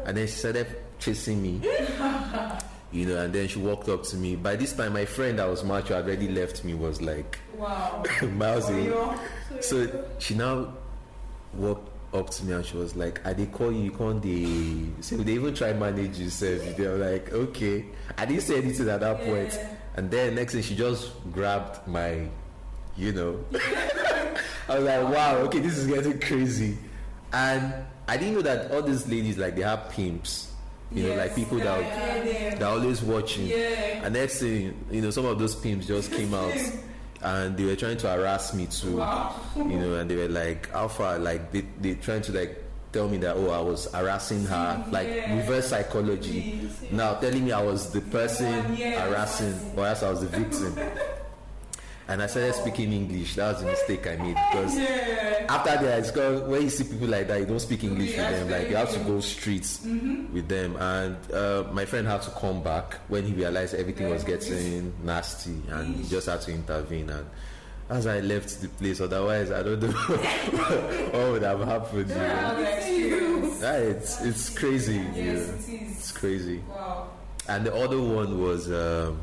And 0.05 0.17
then 0.17 0.25
she 0.27 0.33
started 0.33 0.67
chasing 0.99 1.41
me, 1.41 1.61
you 2.91 3.05
know. 3.05 3.17
And 3.23 3.33
then 3.33 3.47
she 3.47 3.59
walked 3.59 3.89
up 3.89 4.03
to 4.05 4.15
me. 4.17 4.35
By 4.35 4.55
this 4.55 4.73
time, 4.73 4.93
my 4.93 5.05
friend 5.05 5.37
that 5.39 5.47
was 5.47 5.63
macho 5.63 5.95
had 5.95 6.05
already 6.05 6.27
left 6.27 6.63
me. 6.63 6.73
Was 6.73 7.01
like 7.01 7.37
Wow. 7.57 8.03
miles 8.33 8.69
away. 8.69 8.91
So 9.61 10.05
she 10.19 10.33
now 10.35 10.73
walked 11.53 11.90
up 12.13 12.30
to 12.30 12.46
me 12.46 12.53
and 12.53 12.65
she 12.65 12.77
was 12.77 12.96
like, 12.96 13.25
I 13.25 13.34
they 13.34 13.46
call 13.46 13.72
you, 13.72 13.80
you 13.84 13.91
can't 13.91 14.22
they 14.22 15.01
so 15.01 15.15
they 15.18 15.34
even 15.34 15.53
try 15.53 15.74
manage 15.74 16.20
yourself. 16.20 16.75
They 16.75 16.88
were 16.88 16.98
like, 16.98 17.32
okay. 17.32 17.86
I 18.18 18.25
didn't 18.25 18.44
say 18.44 18.58
anything 18.58 18.89
at 18.89 19.00
that 19.00 19.18
point. 19.22 19.53
Yeah. 19.53 19.75
And 19.96 20.12
then 20.12 20.36
next 20.36 20.53
thing 20.53 20.62
she 20.63 20.75
just 20.75 21.12
grabbed 21.32 21.88
my, 21.88 22.27
you 22.98 23.12
know. 23.13 23.43
I 24.69 24.76
was 24.80 24.84
like, 24.86 25.04
wow, 25.13 25.38
okay, 25.38 25.60
this 25.60 25.78
is 25.78 25.88
getting 25.88 26.19
crazy. 26.19 26.78
And 27.34 27.74
I 28.08 28.17
didn't 28.17 28.36
know 28.36 28.41
that 28.41 28.71
all 28.71 28.82
these 28.82 29.08
ladies 29.08 29.38
like 29.38 29.56
they 29.56 29.63
have 29.63 29.89
pimps. 29.89 30.50
You 30.93 31.08
know, 31.08 31.15
like 31.15 31.34
people 31.36 31.58
that 31.60 31.80
Yeah, 31.80 32.24
yeah. 32.24 32.56
they're 32.56 32.67
always 32.67 33.02
watching. 33.02 33.47
Yeah. 33.47 34.04
And 34.04 34.13
next 34.13 34.39
thing, 34.41 34.78
you 34.91 35.02
know, 35.02 35.10
some 35.10 35.26
of 35.26 35.39
those 35.39 35.56
pimps 35.56 35.88
just 35.88 36.12
came 36.12 36.34
out 36.34 36.54
and 37.23 37.55
they 37.57 37.65
were 37.65 37.75
trying 37.75 37.97
to 37.97 38.10
harass 38.10 38.53
me 38.53 38.65
too. 38.67 38.97
Wow. 38.97 39.36
You 39.55 39.63
know, 39.65 39.95
and 39.95 40.10
they 40.10 40.15
were 40.15 40.27
like, 40.29 40.69
Alpha, 40.73 41.17
like 41.19 41.51
they 41.51 41.62
they 41.79 41.95
trying 41.95 42.21
to 42.23 42.31
like 42.31 42.57
tell 42.91 43.07
me 43.07 43.17
that 43.17 43.36
oh 43.38 43.49
I 43.51 43.60
was 43.62 43.91
harassing 43.93 44.43
her, 44.45 44.86
like 44.91 45.07
Yeah. 45.07 45.36
reverse 45.38 45.67
psychology. 45.69 46.67
Now 46.91 47.13
telling 47.15 47.45
me 47.45 47.51
I 47.51 47.62
was 47.63 47.91
the 47.91 48.01
person 48.01 48.75
Yeah. 48.75 49.07
harassing, 49.07 49.53
or 49.77 49.86
else 49.88 50.03
I 50.03 50.10
was 50.10 50.21
the 50.21 50.27
victim. 50.27 50.75
And 52.07 52.21
I 52.21 52.27
started 52.27 52.53
speaking 52.55 52.91
English. 52.91 53.35
That 53.35 53.53
was 53.53 53.61
the 53.63 53.67
mistake 53.69 54.05
I 54.07 54.15
made 54.17 54.35
because 54.51 54.77
Yeah. 54.77 55.45
after 55.47 55.85
that, 55.85 55.99
it's 55.99 56.11
called 56.11 56.47
when 56.49 56.63
you 56.63 56.69
see 56.69 56.83
people 56.83 57.07
like 57.07 57.27
that, 57.29 57.39
you 57.39 57.45
don't 57.45 57.59
speak 57.59 57.83
English 57.83 58.11
Yeah, 58.15 58.31
with 58.31 58.39
them. 58.49 58.59
Like 58.59 58.69
you 58.69 58.75
have 58.75 58.91
to 58.93 58.99
go 58.99 59.19
streets 59.21 59.79
Mm-hmm. 59.85 60.33
with 60.33 60.47
them. 60.49 60.75
And 60.77 61.15
uh, 61.31 61.63
my 61.71 61.85
friend 61.85 62.07
had 62.07 62.21
to 62.23 62.31
come 62.31 62.61
back 62.63 62.95
when 63.07 63.23
he 63.25 63.33
realized 63.33 63.75
everything 63.75 64.09
was 64.09 64.23
getting 64.23 64.93
nasty, 65.03 65.61
and 65.69 65.95
he 65.95 66.03
just 66.09 66.27
had 66.27 66.41
to 66.41 66.51
intervene. 66.51 67.09
And 67.09 67.25
as 67.89 68.07
I 68.07 68.19
left 68.21 68.61
the 68.61 68.67
place, 68.69 68.99
otherwise 68.99 69.51
I 69.51 69.63
don't 69.63 69.81
know 69.81 69.87
what 71.11 71.31
would 71.31 71.41
have 71.43 71.61
happened. 71.61 72.09
You 72.09 72.15
Yeah? 72.15 73.57
Yeah, 73.61 73.77
it's 73.77 74.21
it's 74.21 74.49
crazy. 74.57 74.97
Yes, 75.15 75.15
yeah. 75.15 75.75
it 75.75 75.81
It's 75.91 76.05
is. 76.05 76.11
crazy. 76.11 76.63
Wow. 76.69 77.09
And 77.47 77.65
the 77.65 77.73
other 77.75 78.01
one 78.01 78.41
was 78.41 78.69
um, 78.71 79.19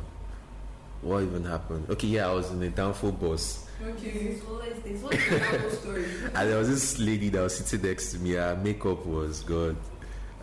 what 1.02 1.22
even 1.22 1.44
happened? 1.44 1.88
Okay, 1.90 2.08
yeah, 2.08 2.28
I 2.28 2.32
was 2.34 2.50
in 2.50 2.62
a 2.62 2.70
downfall 2.70 3.12
bus. 3.12 3.66
Okay. 3.82 4.10
There's 4.10 4.44
always 4.44 4.74
this. 4.82 5.02
What's 5.02 5.28
the 5.28 5.70
story? 5.80 6.04
And 6.34 6.50
there 6.50 6.58
was 6.58 6.68
this 6.68 6.98
lady 6.98 7.28
that 7.30 7.40
was 7.42 7.56
sitting 7.58 7.88
next 7.88 8.12
to 8.12 8.18
me. 8.18 8.32
Her 8.32 8.58
makeup 8.62 9.06
was 9.06 9.40
good, 9.42 9.76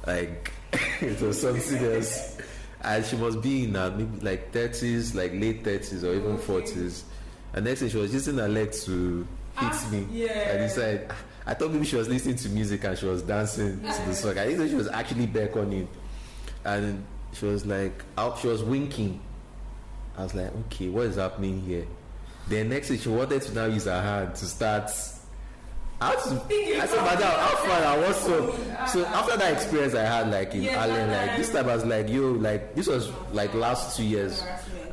like 0.07 0.51
it 1.01 1.19
was 1.21 1.41
something 1.41 1.83
else. 1.93 2.37
And 2.81 3.03
she 3.05 3.17
must 3.17 3.41
be 3.41 3.63
in 3.65 3.73
her 3.75 3.91
maybe 3.91 4.19
like 4.21 4.51
thirties, 4.53 5.15
like 5.15 5.33
late 5.33 5.63
thirties 5.63 6.03
or 6.03 6.13
even 6.13 6.37
forties. 6.37 7.03
And 7.53 7.65
next 7.65 7.79
thing 7.81 7.89
she 7.89 7.97
was 7.97 8.13
using 8.13 8.37
her 8.37 8.47
leg 8.47 8.71
to 8.71 9.19
hit 9.57 9.71
Ah, 9.71 9.89
me. 9.91 10.07
yeah. 10.11 10.27
And 10.51 10.63
he 10.63 10.69
said, 10.69 11.11
I 11.45 11.53
thought 11.55 11.71
maybe 11.71 11.85
she 11.85 11.95
was 11.95 12.07
listening 12.07 12.35
to 12.37 12.49
music 12.49 12.83
and 12.83 12.97
she 12.97 13.05
was 13.05 13.21
dancing 13.21 13.79
to 13.81 14.01
the 14.05 14.13
song. 14.13 14.37
I 14.37 14.45
didn't 14.45 14.59
know 14.59 14.67
she 14.67 14.75
was 14.75 14.87
actually 14.89 15.25
beckoning. 15.25 15.87
And 16.63 17.03
she 17.33 17.45
was 17.45 17.65
like, 17.65 18.03
out, 18.17 18.39
she 18.39 18.47
was 18.47 18.63
winking. 18.63 19.19
I 20.17 20.23
was 20.23 20.33
like, 20.33 20.51
okay, 20.67 20.89
what 20.89 21.05
is 21.07 21.15
happening 21.17 21.61
here? 21.61 21.85
Then 22.47 22.69
next 22.69 22.87
thing 22.89 22.99
she 22.99 23.09
wanted 23.09 23.41
to 23.41 23.53
now 23.53 23.65
use 23.65 23.85
her 23.85 24.01
hand 24.01 24.35
to 24.35 24.45
start. 24.45 24.91
I, 26.01 26.11
to, 26.13 26.19
I 26.19 26.85
said, 26.87 27.01
madam, 27.03 27.21
how 27.23 27.55
far 27.55 27.81
I 27.81 27.97
was 27.97 28.29
up? 28.29 28.89
So 28.89 29.05
after 29.05 29.37
that 29.37 29.53
experience 29.53 29.95
I 29.95 30.03
had 30.03 30.29
like 30.29 30.53
in 30.53 30.63
Yeah, 30.63 30.83
Allen, 30.83 31.09
like 31.09 31.37
this 31.37 31.51
time 31.51 31.69
I 31.69 31.75
was 31.75 31.85
like, 31.85 32.09
yo, 32.09 32.31
like 32.31 32.75
this 32.75 32.87
was 32.87 33.09
like 33.31 33.53
last 33.53 33.95
two 33.97 34.03
years. 34.03 34.43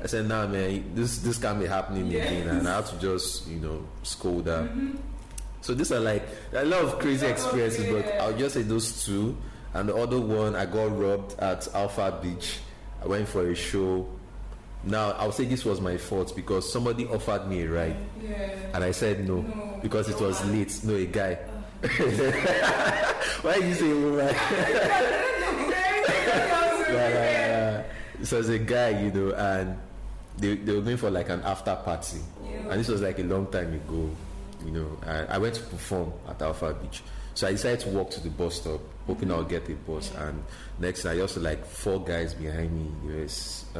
I 0.02 0.06
said, 0.06 0.26
nah, 0.28 0.46
man, 0.46 0.94
this 0.94 1.18
this 1.18 1.38
can't 1.38 1.58
be 1.60 1.66
happening 1.66 2.06
Yeah. 2.10 2.20
again, 2.24 2.48
and 2.48 2.68
I 2.68 2.76
had 2.76 2.86
to 2.86 2.98
just 2.98 3.46
you 3.48 3.58
know 3.58 3.84
scold 4.04 4.46
her. 4.46 4.62
Mm-hmm. 4.62 4.96
So 5.60 5.74
these 5.74 5.90
are 5.92 6.00
like 6.00 6.22
a 6.52 6.64
lot 6.64 6.84
of 6.84 6.98
crazy 7.00 7.26
experiences, 7.26 7.86
but 7.92 8.06
I'll 8.20 8.36
just 8.36 8.54
say 8.54 8.62
those 8.62 9.04
two. 9.04 9.36
And 9.74 9.88
the 9.88 9.96
other 9.96 10.20
one, 10.20 10.54
I 10.54 10.66
got 10.66 10.96
robbed 10.98 11.38
at 11.40 11.66
Alpha 11.74 12.18
Beach. 12.22 12.58
I 13.02 13.06
went 13.06 13.26
for 13.28 13.48
a 13.48 13.54
show. 13.54 14.06
Now 14.84 15.12
I'll 15.12 15.32
say 15.32 15.44
this 15.44 15.64
was 15.64 15.80
my 15.80 15.96
fault 15.96 16.34
because 16.34 16.70
somebody 16.72 17.06
offered 17.06 17.46
me 17.48 17.62
a 17.62 17.68
ride, 17.70 17.96
Yeah. 18.20 18.50
and 18.74 18.82
I 18.84 18.90
said 18.90 19.26
no, 19.28 19.42
No. 19.42 19.78
because 19.82 20.08
it 20.08 20.20
was 20.20 20.44
late. 20.46 20.80
No, 20.84 20.94
a 20.94 21.06
guy. 21.06 21.34
Why 23.42 23.54
did 23.54 23.64
you 23.68 23.74
say 23.74 23.92
woman? 23.92 24.34
yeah, 26.88 27.08
yeah, 27.08 27.82
yeah. 28.18 28.24
So 28.24 28.38
as 28.38 28.48
a 28.48 28.58
guy, 28.58 28.90
you 29.00 29.10
know, 29.10 29.32
and 29.34 29.78
they, 30.38 30.54
they 30.56 30.72
were 30.72 30.80
going 30.80 30.96
for 30.96 31.10
like 31.10 31.28
an 31.28 31.42
after 31.42 31.74
party, 31.76 32.18
and 32.68 32.78
this 32.80 32.88
was 32.88 33.02
like 33.02 33.18
a 33.18 33.22
long 33.24 33.46
time 33.48 33.72
ago, 33.74 34.10
you 34.64 34.70
know. 34.72 34.98
And 35.06 35.28
I 35.28 35.38
went 35.38 35.54
to 35.56 35.62
perform 35.62 36.12
at 36.28 36.40
Alpha 36.42 36.74
Beach, 36.74 37.02
so 37.34 37.46
I 37.48 37.52
decided 37.52 37.80
to 37.80 37.88
walk 37.90 38.10
to 38.10 38.20
the 38.20 38.30
bus 38.30 38.56
stop, 38.56 38.80
hoping 39.06 39.30
I'll 39.30 39.44
get 39.44 39.68
a 39.68 39.74
bus. 39.74 40.12
And 40.16 40.42
next, 40.78 41.06
I 41.06 41.18
also 41.20 41.40
like 41.40 41.64
four 41.64 42.02
guys 42.04 42.34
behind 42.34 42.72
me. 42.72 42.90
They 43.06 43.20
were 43.20 43.28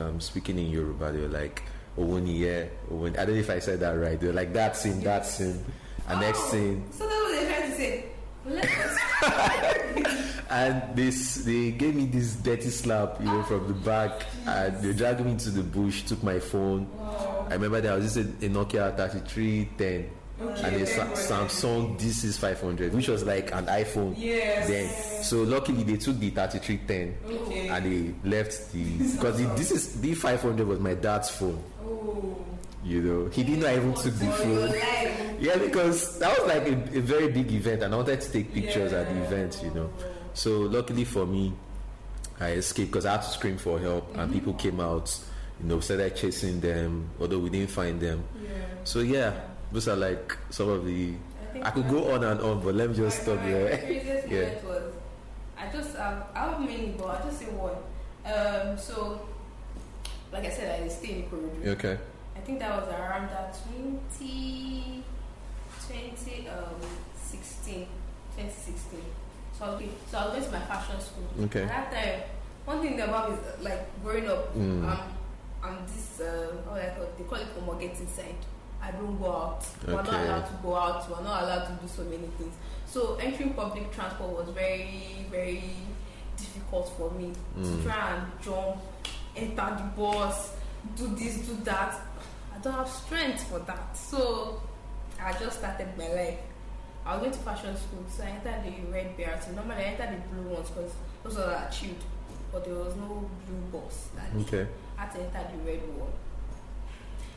um, 0.08 0.20
speaking 0.20 0.58
in 0.58 0.70
Yoruba. 0.70 1.12
They 1.12 1.20
were 1.20 1.28
like, 1.28 1.62
"Owoni, 1.98 2.38
yeah, 2.38 2.66
Owoni." 2.90 3.18
I 3.18 3.24
don't 3.24 3.34
know 3.34 3.40
if 3.40 3.50
I 3.50 3.58
said 3.58 3.80
that 3.80 3.92
right. 3.92 4.18
They 4.18 4.26
were 4.28 4.32
like, 4.32 4.52
"That's 4.52 4.84
him, 4.84 5.00
that's 5.00 5.38
him." 5.38 5.64
And 6.08 6.20
next 6.20 6.40
thing, 6.50 6.84
So 6.90 7.06
that's 7.06 7.22
what 7.22 7.32
they're 7.32 7.46
trying 7.54 7.70
to 7.70 7.76
say. 7.76 8.04
And 10.52 10.94
this 10.94 11.36
they 11.36 11.70
gave 11.70 11.94
me 11.94 12.04
this 12.04 12.34
dirty 12.34 12.68
slap 12.68 13.18
you 13.20 13.24
know 13.24 13.42
from 13.44 13.66
the 13.68 13.72
back 13.72 14.26
and 14.46 14.76
they 14.82 14.92
dragged 14.92 15.24
me 15.24 15.30
into 15.30 15.48
the 15.48 15.62
bush 15.62 16.02
took 16.02 16.22
my 16.22 16.38
phone 16.38 16.86
i 17.48 17.54
remember 17.54 17.80
there 17.80 17.94
was 17.96 18.12
this 18.14 18.26
a, 18.26 18.28
a 18.44 18.50
nokia 18.50 18.94
3310 18.94 20.10
Okay, 20.40 20.62
and 20.64 20.74
okay. 20.82 20.84
Samsung 21.14 21.98
D6500, 22.00 22.90
which 22.92 23.08
was 23.08 23.24
like 23.24 23.52
an 23.52 23.66
iPhone. 23.66 24.14
Yes. 24.18 24.66
Then, 24.68 25.22
so 25.22 25.42
luckily 25.42 25.82
they 25.84 25.96
took 25.96 26.18
the 26.18 26.30
3310 26.30 27.16
Okay. 27.46 27.68
and 27.68 27.84
they 28.24 28.28
left 28.28 28.72
the 28.72 28.82
because 29.12 29.38
the, 29.38 29.46
this 29.54 29.70
is 29.70 29.96
D500 29.98 30.66
was 30.66 30.80
my 30.80 30.94
dad's 30.94 31.30
phone. 31.30 31.62
Oh. 31.84 32.36
You 32.84 33.00
know, 33.02 33.28
he 33.28 33.44
didn't 33.44 33.64
I 33.64 33.76
even 33.76 33.94
took 33.94 34.14
the 34.14 34.26
phone. 34.32 34.74
Yeah, 35.42 35.56
because 35.56 36.20
that 36.20 36.38
was 36.38 36.46
like 36.48 36.68
a, 36.68 36.98
a 36.98 37.00
very 37.00 37.26
big 37.28 37.50
event, 37.50 37.82
and 37.82 37.92
I 37.92 37.96
wanted 37.96 38.20
to 38.20 38.30
take 38.32 38.52
pictures 38.54 38.92
at 38.92 39.08
the 39.08 39.14
Yeah. 39.14 39.24
event. 39.26 39.60
You 39.64 39.70
know, 39.72 39.90
so 40.34 40.60
luckily 40.60 41.04
for 41.04 41.26
me, 41.26 41.52
I 42.38 42.52
escaped 42.52 42.92
because 42.92 43.06
I 43.06 43.12
had 43.12 43.22
to 43.22 43.28
scream 43.28 43.58
for 43.58 43.78
help, 43.80 44.08
Mm-hmm. 44.10 44.20
and 44.20 44.32
people 44.32 44.54
came 44.54 44.78
out. 44.80 45.16
You 45.60 45.68
know, 45.68 45.80
started 45.80 46.14
chasing 46.16 46.60
them, 46.60 47.10
although 47.20 47.38
we 47.38 47.50
didn't 47.50 47.70
find 47.70 48.00
them. 48.00 48.22
Yeah. 48.42 48.50
So 48.84 49.00
yeah, 49.00 49.32
those 49.72 49.88
are 49.88 49.96
like 49.96 50.36
some 50.50 50.68
of 50.68 50.84
the. 50.86 51.14
think 51.52 51.66
I 51.66 51.70
could 51.70 51.88
go 51.88 52.12
on 52.12 52.24
and 52.24 52.40
on, 52.40 52.60
but 52.62 52.74
let 52.74 52.90
me 52.90 52.96
just 52.96 53.22
stop 53.22 53.40
here. 53.42 53.68
Yeah. 54.28 54.68
was 54.68 54.92
I 55.58 55.70
just 55.70 55.96
um, 55.96 56.22
I 56.34 56.38
have 56.50 56.60
many, 56.60 56.94
but 56.98 57.06
I 57.08 57.22
just 57.24 57.38
say 57.40 57.46
one. 57.46 57.76
Um, 58.24 58.78
so 58.78 59.28
like 60.32 60.44
I 60.44 60.50
said, 60.50 60.80
I 60.82 60.88
stay 60.88 61.12
in 61.14 61.22
Ikorodu. 61.24 61.66
Okay. 61.76 61.98
I 62.36 62.40
think 62.40 62.58
that 62.60 62.70
was 62.80 62.88
around 62.88 63.28
that 63.28 63.56
20, 64.18 65.02
20, 65.88 66.48
um, 66.48 66.80
16, 67.16 67.86
2016. 68.36 69.00
So 69.58 69.64
I 69.66 69.68
was, 69.70 69.78
going- 69.80 69.92
so 70.10 70.18
I 70.18 70.24
going 70.34 70.46
to 70.46 70.52
my 70.52 70.60
fashion 70.60 71.00
school. 71.00 71.28
Okay. 71.44 71.62
At 71.64 71.90
that 71.90 71.92
time, 71.92 72.20
one 72.64 72.80
thing 72.80 73.00
about 73.00 73.30
me 73.30 73.36
is 73.36 73.38
like 73.62 74.02
growing 74.02 74.28
up, 74.28 74.54
Mm. 74.56 74.88
um, 74.88 75.00
I'm 75.62 75.76
this, 75.86 76.20
uh, 76.20 76.56
how 76.68 76.74
do 76.74 76.80
I 76.80 76.90
call 76.94 77.04
it? 77.04 77.18
They 77.18 77.24
call 77.24 77.38
it 77.38 77.46
homo 77.54 77.74
get 77.78 78.00
inside. 78.00 78.34
I 78.82 78.90
don't 78.90 79.16
go 79.20 79.30
out. 79.30 79.64
We're 79.86 79.92
not 79.94 80.08
allowed 80.08 80.46
to 80.46 80.52
go 80.62 80.74
out. 80.76 81.08
We're 81.10 81.22
not 81.22 81.44
allowed 81.44 81.64
to 81.66 81.72
do 81.82 81.88
so 81.88 82.02
many 82.04 82.26
things. 82.38 82.54
So 82.86 83.14
entering 83.20 83.54
public 83.54 83.92
transport 83.92 84.30
was 84.36 84.48
very, 84.54 85.24
very 85.30 85.62
difficult 86.36 86.92
for 86.98 87.10
me 87.12 87.32
Mm. 87.56 87.76
to 87.76 87.82
try 87.88 88.10
and 88.16 88.22
jump, 88.42 88.78
enter 89.36 89.76
the 89.76 89.84
bus, 89.96 90.54
do 90.96 91.06
this, 91.14 91.36
do 91.46 91.54
that. 91.64 91.94
I 92.54 92.58
don't 92.58 92.74
have 92.74 92.88
strength 92.88 93.44
for 93.48 93.60
that. 93.60 93.96
So 93.96 94.60
I 95.22 95.32
just 95.34 95.58
started 95.60 95.88
my 95.96 96.08
life. 96.08 96.38
I 97.06 97.14
was 97.14 97.20
going 97.20 97.32
to 97.32 97.38
fashion 97.38 97.76
school, 97.76 98.04
so 98.08 98.22
I 98.24 98.28
entered 98.28 98.64
the 98.64 98.92
red 98.92 99.16
BRT. 99.16 99.54
Normally 99.54 99.76
I 99.84 99.88
entered 99.94 100.10
the 100.22 100.34
blue 100.34 100.54
ones 100.54 100.68
because 100.70 100.92
those 101.24 101.38
are 101.38 101.66
achieved, 101.68 102.02
but 102.52 102.64
there 102.64 102.74
was 102.74 102.94
no 102.96 103.28
blue 103.46 103.80
bus 103.80 104.08
that. 104.16 104.30
Okay. 104.42 104.66
I 104.98 105.02
had 105.02 105.12
to 105.14 105.20
enter 105.22 105.48
the 105.56 105.58
red 105.70 105.80
one. 105.98 106.10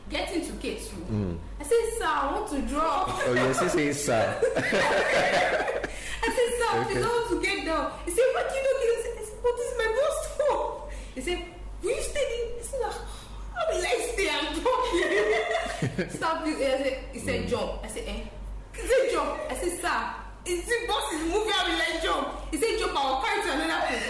Getting 0.08 0.42
to 0.46 0.52
Ketu, 0.62 0.94
Mm. 1.10 1.36
I 1.60 1.64
said, 1.64 1.82
Sir, 1.98 2.04
I 2.06 2.32
want 2.32 2.48
to 2.50 2.60
draw. 2.62 3.04
Oh 3.08 3.32
yes, 3.34 3.60
he 3.60 3.68
says 3.68 4.04
sir. 4.04 4.38
I 4.40 6.28
said, 6.36 6.50
Sir, 6.58 6.78
Okay. 6.78 6.92
please, 6.94 7.04
I 7.04 7.08
want 7.08 7.28
to 7.30 7.42
get 7.42 7.64
down. 7.66 7.90
He 8.04 8.10
said, 8.12 8.24
What 8.34 8.48
do 8.48 8.54
you 8.54 8.62
know? 8.62 8.74
this? 8.80 9.06
I 9.06 9.24
said, 9.26 9.38
this 9.42 9.66
is 9.66 9.78
my 9.78 9.88
bus 9.98 10.16
stop. 10.34 10.90
He 11.14 11.20
said, 11.22 11.38
Will 11.82 11.90
you 11.96 12.02
stay 12.02 12.26
there? 12.30 12.46
I 12.54 12.62
said, 12.62 12.80
"Ah, 12.86 12.98
How 13.54 13.62
will 13.66 13.82
I 13.82 13.94
stay? 14.12 14.28
I'm 14.30 14.48
dropping. 14.62 16.10
Stop 16.18 16.44
this. 16.44 16.56
I 16.56 16.78
said, 16.82 16.98
he 17.12 17.18
said, 17.18 17.48
Jump. 17.48 17.72
I 17.84 17.88
said, 17.88 18.04
Eh? 18.06 18.20
He 18.74 18.82
said, 18.86 19.10
Jump. 19.12 19.30
I 19.50 19.54
said, 19.56 19.72
Sir, 19.80 19.98
is 20.46 20.64
the 20.66 20.76
bus 20.86 21.06
is 21.14 21.22
moving. 21.32 21.52
I 21.52 21.62
will 21.66 21.82
I 21.82 22.00
jump? 22.02 22.28
He 22.52 22.56
said, 22.58 22.78
Jump. 22.78 22.94
I 22.94 23.10
will 23.10 23.20
carry 23.22 23.42
to 23.42 23.50
another 23.58 23.86
place. 23.86 24.06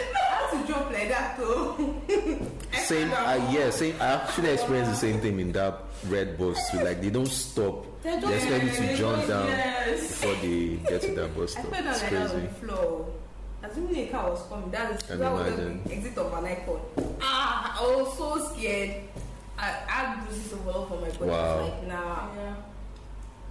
I 0.56 0.58
had 0.58 0.66
to 0.66 0.72
jump 0.72 0.92
like 0.92 1.08
that, 1.08 1.36
though. 1.38 1.76
Same. 2.84 3.12
Uh, 3.12 3.50
yeah. 3.52 3.70
Same. 3.70 3.94
I 4.00 4.06
actually 4.06 4.50
experienced 4.50 4.90
the 4.92 4.96
same 4.96 5.20
thing 5.20 5.40
in 5.40 5.52
that 5.52 5.80
red 6.08 6.38
bus 6.38 6.70
too. 6.70 6.78
Like 6.78 7.00
they 7.00 7.10
don't 7.10 7.26
stop. 7.26 7.84
They 8.02 8.10
don't- 8.20 8.30
They 8.30 8.36
expect 8.36 8.64
you 8.64 8.70
to 8.88 8.96
jump 8.96 9.26
down 9.26 9.46
Yes. 9.48 10.00
before 10.08 10.34
they 10.36 10.76
get 10.88 11.00
to 11.02 11.14
that 11.14 11.34
bus 11.36 11.56
I 11.56 11.60
stop. 11.60 11.72
fell 11.74 11.82
down 11.82 11.92
It's 11.92 12.02
like 12.02 12.10
that 12.12 12.22
on 12.22 12.30
crazy. 12.30 12.46
the 12.46 12.54
floor. 12.66 13.06
Assuming 13.62 13.96
a 13.96 14.06
car 14.12 14.30
was 14.30 14.42
coming, 14.48 14.70
that 14.70 14.92
is 14.94 15.02
Can 15.02 15.18
that 15.18 15.32
was 15.32 15.46
imagine. 15.48 15.82
the 15.84 15.92
exit 15.94 16.18
of 16.18 16.32
an 16.34 16.44
icon. 16.44 16.80
Ah, 17.20 17.80
I 17.80 17.96
was 17.96 18.16
so 18.18 18.54
scared. 18.54 18.94
I 19.58 19.62
I 19.64 19.90
had 19.90 20.26
bruises 20.26 20.52
all 20.52 20.82
over 20.82 20.96
my 21.00 21.08
body. 21.10 21.30
Wow. 21.30 21.60
like, 21.64 21.86
nah, 21.88 22.28
Yeah. 22.36 22.54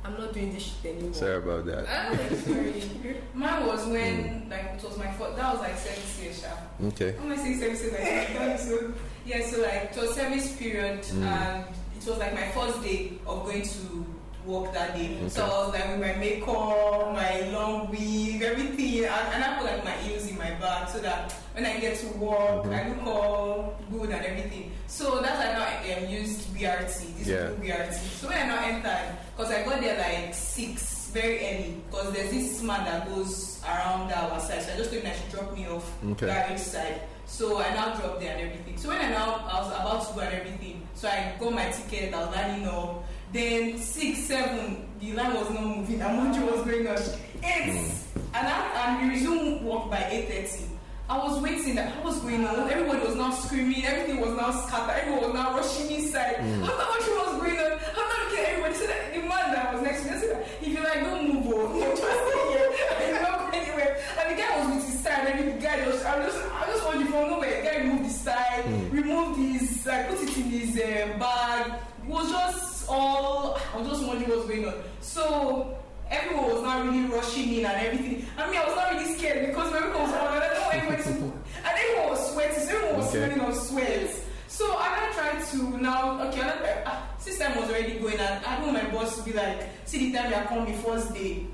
I'm 0.06 0.13
not 0.20 0.34
doing 0.34 0.54
this 0.54 0.63
shit 0.63 0.96
anymore. 0.96 1.13
Sorry 1.13 1.38
about 1.38 1.65
that. 1.65 1.86
Ah, 1.89 2.10
like, 2.12 2.39
sorry. 2.39 2.84
Mine 3.34 3.65
was 3.65 3.86
when 3.88 4.48
like 4.50 4.76
it 4.78 4.84
was 4.84 4.98
my 4.98 5.12
first. 5.13 5.36
That 5.38 5.54
was 5.54 5.62
like 5.62 5.78
service 5.78 6.20
year, 6.22 6.34
sha. 6.34 6.88
Okay. 6.88 7.15
How 7.18 7.24
am 7.26 7.32
I 7.32 7.36
saying 7.38 7.60
service 7.60 7.84
year? 7.84 8.28
Like 8.39 8.60
so 8.60 8.94
yeah, 9.26 9.46
so 9.46 9.62
like 9.62 9.91
it 9.91 9.98
was 9.98 10.13
service 10.15 10.56
period, 10.58 11.02
Mm. 11.04 11.24
and 11.24 11.65
it 11.98 12.08
was 12.08 12.18
like 12.20 12.34
my 12.34 12.48
first 12.50 12.84
day 12.84 13.13
of 13.26 13.46
going 13.46 13.63
to 13.63 14.06
work 14.46 14.74
that 14.74 14.96
day. 14.96 15.18
So 15.28 15.44
I 15.44 15.48
was 15.48 15.74
like 15.74 15.88
with 15.90 16.00
my 16.00 16.14
makeup, 16.14 17.14
my 17.14 17.50
long 17.52 17.90
wig, 17.90 18.42
everything, 18.42 19.06
and, 19.06 19.34
and 19.34 19.44
I 19.44 19.58
put 19.58 19.66
like 19.66 19.84
my 19.84 19.92
heels 19.92 20.28
in 20.28 20.38
my 20.38 20.52
bag 20.52 20.90
so 20.90 21.00
that 21.00 21.32
when 21.54 21.66
I 21.66 21.80
get 21.80 21.98
to 22.00 22.08
work, 22.18 22.66
Mhm. 22.66 22.74
I 22.74 22.90
look 22.90 23.08
all 23.08 23.74
good 23.92 24.10
and 24.10 24.26
everything. 24.26 24.72
So 24.88 25.20
that's 25.22 25.38
why 25.38 25.52
now 25.54 25.66
I 25.66 26.04
um, 26.04 26.10
used 26.10 26.54
BRT, 26.56 27.18
this 27.18 27.28
Yeah. 27.28 27.50
BRT. 27.60 27.94
So 28.22 28.28
when 28.30 28.38
I 28.38 28.46
now 28.46 28.64
entered, 28.64 29.16
because 29.36 29.52
I 29.52 29.64
got 29.64 29.82
there 29.82 29.98
like 29.98 30.34
six, 30.34 31.10
very 31.14 31.40
early, 31.40 31.76
because 31.90 32.14
there's 32.14 32.32
this 32.32 32.62
man 32.62 32.86
that 32.86 33.08
goes 33.08 33.62
around 33.66 34.12
our 34.12 34.40
side. 34.40 34.62
So 34.64 34.74
I 34.74 34.78
just 34.78 34.92
told 34.92 35.04
him 35.04 35.12
I 35.12 35.16
should 35.16 35.32
drop 35.32 35.54
me 35.58 35.68
off 35.68 35.90
Okay. 36.12 36.28
garage 36.28 36.60
side. 36.62 37.02
So 37.26 37.58
I 37.60 37.74
now 37.74 37.96
dropped 37.96 38.20
there 38.20 38.34
and 38.38 38.42
everything. 38.52 38.78
So 38.78 38.90
when 38.90 39.00
I 39.02 39.10
now 39.10 39.42
I 39.50 39.60
was 39.62 39.72
about 39.74 40.08
to 40.08 40.14
go 40.14 40.22
and 40.22 40.34
everything, 40.36 40.88
so 40.94 41.08
I 41.08 41.34
got 41.40 41.54
my 41.54 41.70
ticket, 41.72 42.14
I 42.14 42.20
was 42.26 42.36
lining 42.36 42.68
up. 42.68 43.04
Then 43.36 43.78
six, 43.78 44.19
seven, 44.19 44.88
the 45.02 45.12
line 45.12 45.34
was 45.34 45.50
not 45.50 45.62
moving, 45.62 46.00
and 46.00 46.15
Mojo 46.17 46.56
was 46.56 46.63
going 46.63 46.88
on. 46.88 46.95
Eight, 47.43 47.67
hmm. 47.67 48.19
and 48.34 48.48
I, 48.48 48.95
and 48.95 49.12
we 49.12 49.13
resumed 49.13 49.62
work 49.62 49.89
by 49.91 50.08
eight 50.10 50.32
thirty. 50.32 50.63
I 51.10 51.17
was 51.17 51.43
waiting. 51.43 51.76
What 51.76 52.06
was 52.06 52.19
going 52.21 52.48
on? 52.48 52.71
Everybody 52.71 53.06
was 53.06 53.17
now 53.17 53.32
screaming. 53.32 53.84
Everything 53.84 54.21
was 54.21 54.38
now 54.38 54.52
scattered. 54.52 55.02
Everyone 55.02 55.24
was 55.24 55.34
now 55.34 55.52
rushing 55.52 55.91
inside. 55.91 56.36
I 56.39 56.48
don't 56.48 56.62
know 56.63 56.80
what 56.80 57.28
was 57.28 57.41
going 57.43 57.60
on. 57.60 57.71
I'm 57.76 58.08
not 58.08 58.19
looking 58.24 58.39
at 58.39 58.50
everybody. 58.56 58.74
So 58.76 58.88
that 58.88 59.13
the 59.13 59.19
man 59.19 59.52
that 59.52 59.74
was 59.74 59.82
next 59.84 60.04
to 60.04 60.08
me 60.08 60.15
I 60.15 60.19
said, 60.21 60.32
that, 60.32 60.48
"If 60.62 60.67
you 60.71 60.80
like, 60.80 61.02
don't 61.04 61.34
move. 61.34 61.52
Oh, 61.52 61.76
just 61.76 62.08
stay 62.08 62.39
here. 62.56 62.71
I'm 63.19 63.21
not 63.21 63.52
going 63.52 63.67
anywhere." 63.67 64.00
And 64.15 64.32
the 64.32 64.41
guy 64.41 64.50
was 64.63 64.76
with 64.80 64.86
his 64.88 65.00
side. 65.04 65.28
And 65.28 65.52
the 65.52 65.60
guy 65.60 65.86
was. 65.86 66.00
I. 66.08 66.24
Just 66.24 66.39
I 66.39 66.71
just 66.71 66.86
watching 66.86 67.08
from 67.12 67.28
nowhere. 67.36 67.52
The 67.52 67.67
guy 67.67 67.78
removed 67.84 68.06
his 68.06 68.15
hmm. 68.15 68.32
side, 68.32 68.63
removed 68.95 69.36
his, 69.43 69.86
like, 69.86 70.08
put 70.08 70.24
it 70.24 70.38
in 70.38 70.43
his 70.56 70.80
uh, 70.80 71.19
bag. 71.19 71.82
It 72.00 72.08
was 72.08 72.32
just 72.32 72.75
all. 72.88 73.58
I 73.74 73.78
was 73.80 73.88
just 73.89 74.04
wondering 74.08 74.30
what's 74.30 74.48
going 74.48 74.67
on. 74.67 74.74
So 75.02 75.78
everyone 76.10 76.45
was 76.52 76.62
not 76.63 76.86
really 76.86 77.06
rushing 77.08 77.54
in 77.56 77.65
and 77.65 77.86
everything. 77.88 78.26
I 78.38 78.50
mean, 78.50 78.60
I 78.60 78.65
was 78.65 78.76
not 78.76 78.91
really 78.93 79.15
scared 79.17 79.48
because 79.48 79.71
my 79.71 79.80
was 80.04 80.13
on 80.13 80.34
and 80.36 80.43
I 80.43 80.54
don't 80.54 80.62
want 80.63 80.76
anybody 80.76 81.04
to. 81.04 81.10
And 81.65 81.74
everyone 81.80 82.10
was 82.12 82.32
sweating, 82.34 82.63
so 82.63 82.76
everyone 82.76 82.98
was 82.98 83.08
Okay. 83.08 83.26
smelling 83.26 83.39
of 83.39 83.56
sweat. 83.56 84.15
So 84.48 84.65
I 84.78 84.88
now 84.95 85.12
tried 85.13 85.45
to 85.52 85.78
now, 85.82 86.21
okay, 86.28 86.41
I 86.41 86.45
now, 86.45 86.86
uh, 86.86 87.17
system 87.17 87.56
was 87.58 87.69
already 87.69 87.98
going 87.98 88.19
and 88.19 88.45
I 88.45 88.56
don't 88.60 88.67
my 88.74 88.86
boss 88.91 89.17
to 89.17 89.24
be 89.24 89.34
like, 89.34 89.67
see 89.86 90.12
the 90.12 90.17
time 90.17 90.30
you 90.30 90.38
are 90.38 90.45
coming 90.45 90.78
first 90.78 91.13
day. 91.13 91.48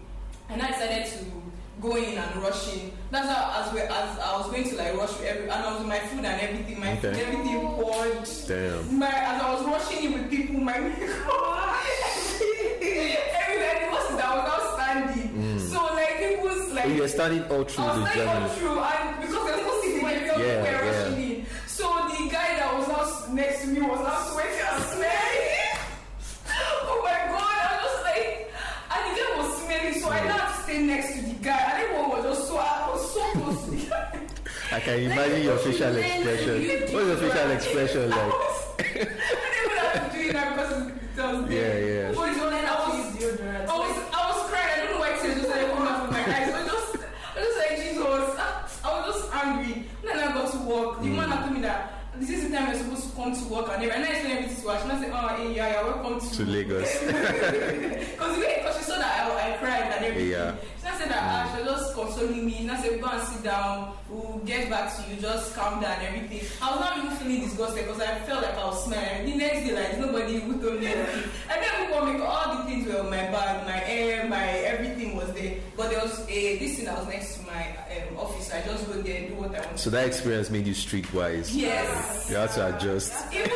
And 0.50 0.62
I 0.62 0.68
decided 0.68 1.06
to 1.06 1.26
go 1.82 1.96
in 1.96 2.18
and 2.18 2.36
rushing. 2.44 2.92
That's 3.10 3.28
how 3.28 3.64
as, 3.66 3.74
we, 3.74 3.80
as 3.82 4.20
I 4.20 4.38
was 4.38 4.48
going 4.52 4.64
to 4.70 4.76
like 4.76 4.96
rush 4.96 5.10
with 5.18 5.24
every, 5.26 5.44
and 5.44 5.52
I 5.52 5.74
was 5.78 5.86
my 5.86 6.00
food 6.00 6.24
and 6.24 6.40
everything, 6.42 6.80
my 6.80 6.96
food, 6.98 7.16
everything 7.16 7.60
poured. 7.68 8.30
Damn. 8.48 9.00
My, 9.00 9.08
as 9.08 9.42
I 9.42 9.54
was 9.54 9.66
rushing 9.66 10.06
in 10.06 10.14
with 10.14 10.30
people, 10.30 10.60
my 10.62 10.80
makeup, 10.80 11.00
everybody 13.42 13.86
was 13.92 14.08
that 14.16 14.26
I 14.26 14.36
was 14.38 14.46
now 14.48 14.62
standing. 14.78 15.30
Mm. 15.30 15.60
So 15.70 15.80
like 15.96 16.18
people's 16.20 16.72
like 16.74 16.86
Oh, 16.86 16.90
you're 16.90 17.08
standing 17.08 17.44
all 17.46 17.64
through 17.64 17.84
I 17.84 17.88
was 17.88 17.96
the 17.98 18.02
like 18.04 18.28
all 18.42 18.48
through 18.50 18.80
and 18.80 19.22
because 19.22 19.46
there 19.46 19.58
was 19.58 19.66
no 19.66 19.82
seat 19.82 20.04
when 20.04 20.20
people 20.24 20.40
Yeah, 20.40 20.62
were 20.62 20.66
yeah. 20.66 21.04
rushing 21.04 21.32
in. 21.32 21.46
So 21.68 21.84
the 21.88 22.30
guy 22.30 22.50
that 22.60 22.74
was 22.78 23.30
next 23.30 23.62
to 23.62 23.68
me 23.68 23.82
was 23.82 24.00
I 34.74 34.80
can 34.80 35.00
imagine 35.00 35.44
your 35.44 35.58
facial 35.58 35.94
expression. 35.98 36.94
What's 36.94 37.08
your 37.08 37.18
facial 37.18 37.52
expression 37.52 38.10
like? 38.10 38.20
I 38.80 38.84
didn't 38.84 39.66
even 39.66 39.78
have 39.78 40.12
to 40.12 40.18
do 40.18 40.30
it 40.30 40.34
now 40.34 40.50
because 40.52 40.72
it 40.72 40.94
was 41.18 41.52
Yeah, 41.52 41.78
yeah. 41.78 42.12
But 42.16 42.30
it 42.30 42.40
was, 42.40 42.54
I 42.54 42.76
was. 42.88 43.20
I 43.22 43.78
was, 43.78 43.98
I 44.16 44.32
was 44.32 44.50
crying. 44.50 44.72
I 44.72 44.78
don't 44.80 44.92
know 44.94 45.00
why 45.00 45.10
tears 45.20 45.36
just 45.36 45.50
started 45.50 45.72
coming 45.72 45.88
out 45.90 46.06
from 46.06 46.14
my 46.14 46.24
eyes. 46.24 46.54
I 46.54 46.64
was 46.64 46.72
just, 46.72 47.04
I 47.04 47.40
was 47.40 47.48
just 47.48 47.58
like 47.60 47.84
Jesus. 47.84 48.00
I 48.84 48.88
was 48.96 49.06
just 49.12 49.36
angry. 49.36 49.86
When 50.04 50.18
I 50.18 50.32
got 50.32 50.52
to 50.54 50.60
work, 50.60 51.02
the 51.02 51.08
man 51.08 51.30
had 51.30 51.40
mm. 51.40 51.42
told 51.42 51.54
me 51.54 51.62
that 51.64 51.94
this 52.16 52.30
is 52.30 52.50
the 52.50 52.56
time 52.56 52.68
you're 52.70 52.78
supposed 52.80 53.10
to 53.10 53.16
come 53.16 53.36
to 53.36 53.44
work 53.54 53.68
and 53.74 53.84
everything. 53.84 53.92
And 53.92 54.06
I 54.06 54.12
explained 54.16 54.38
everything 54.40 54.64
to 54.64 54.70
her. 54.72 54.80
She 54.80 54.88
now 54.88 55.02
said, 55.02 55.12
"Oh, 55.12 55.28
hey, 55.36 55.54
yeah, 55.54 55.68
yeah, 55.68 55.84
welcome 55.84 56.20
to, 56.22 56.36
To 56.38 56.46
Lagos. 56.46 56.92
Because 58.16 58.40
because 58.40 58.78
she 58.78 58.84
saw 58.88 58.96
that 58.96 59.28
I, 59.28 59.52
I 59.52 59.58
cried 59.58 59.92
and 59.92 60.06
everything. 60.06 60.32
Yeah. 60.32 60.56
Consoling 62.72 62.96
me. 62.96 63.02
She 63.02 63.02
now 63.02 63.02
said, 63.02 63.02
go 63.02 63.08
and 63.10 63.28
sit 63.28 63.44
down. 63.44 63.94
We'll 64.10 64.42
get 64.46 64.70
back 64.70 64.96
to 64.96 65.10
you. 65.10 65.22
Just 65.22 65.56
calm 65.56 65.82
down 65.82 66.00
and 66.00 66.16
everything. 66.16 66.48
I 66.62 66.72
was 66.72 66.80
not 66.80 66.98
even 66.98 67.12
feeling 67.12 67.42
disgusted 67.42 67.86
because 67.86 68.02
I 68.02 68.20
felt 68.20 68.44
like 68.44 68.56
I 68.56 68.66
was 68.66 68.86
smelling. 68.86 69.26
The 69.26 69.36
next 69.36 69.68
day, 69.68 69.76
like 69.76 70.00
nobody 70.00 70.34
even 70.36 70.60
told 70.62 70.80
me 70.80 70.88
anything. 70.88 71.32
And 71.50 71.62
then 71.62 71.88
we 71.88 71.94
come 71.94 72.14
make 72.14 72.22
all 72.22 72.58
the 72.58 72.64
things 72.64 72.88
were 72.88 72.94
well. 72.94 73.04
My 73.04 73.18
bag, 73.32 73.66
my 73.66 73.72
hair, 73.72 74.28
my 74.28 74.44
everything 74.44 75.16
was 75.16 75.32
there. 75.34 75.58
But 75.78 75.90
there 75.90 76.02
was 76.02 76.28
a 76.30 76.58
this 76.60 76.76
thing 76.76 76.86
that 76.86 76.98
was 76.98 77.08
next 77.08 77.38
to 77.38 77.46
my 77.46 77.68
um, 77.70 78.18
office. 78.18 78.52
I 78.52 78.62
just 78.62 78.88
go 78.88 78.94
there 78.94 79.18
and 79.18 79.28
do 79.30 79.36
what 79.36 79.56
I 79.56 79.66
want. 79.66 79.80
So 79.80 79.90
that 79.90 80.06
experience 80.06 80.50
made 80.50 80.68
you 80.68 80.74
streetwise. 80.74 81.50
Yes. 81.54 82.30
You 82.30 82.36
had 82.36 82.52
to 82.52 82.76
adjust. 82.76 83.14
Even 83.34 83.50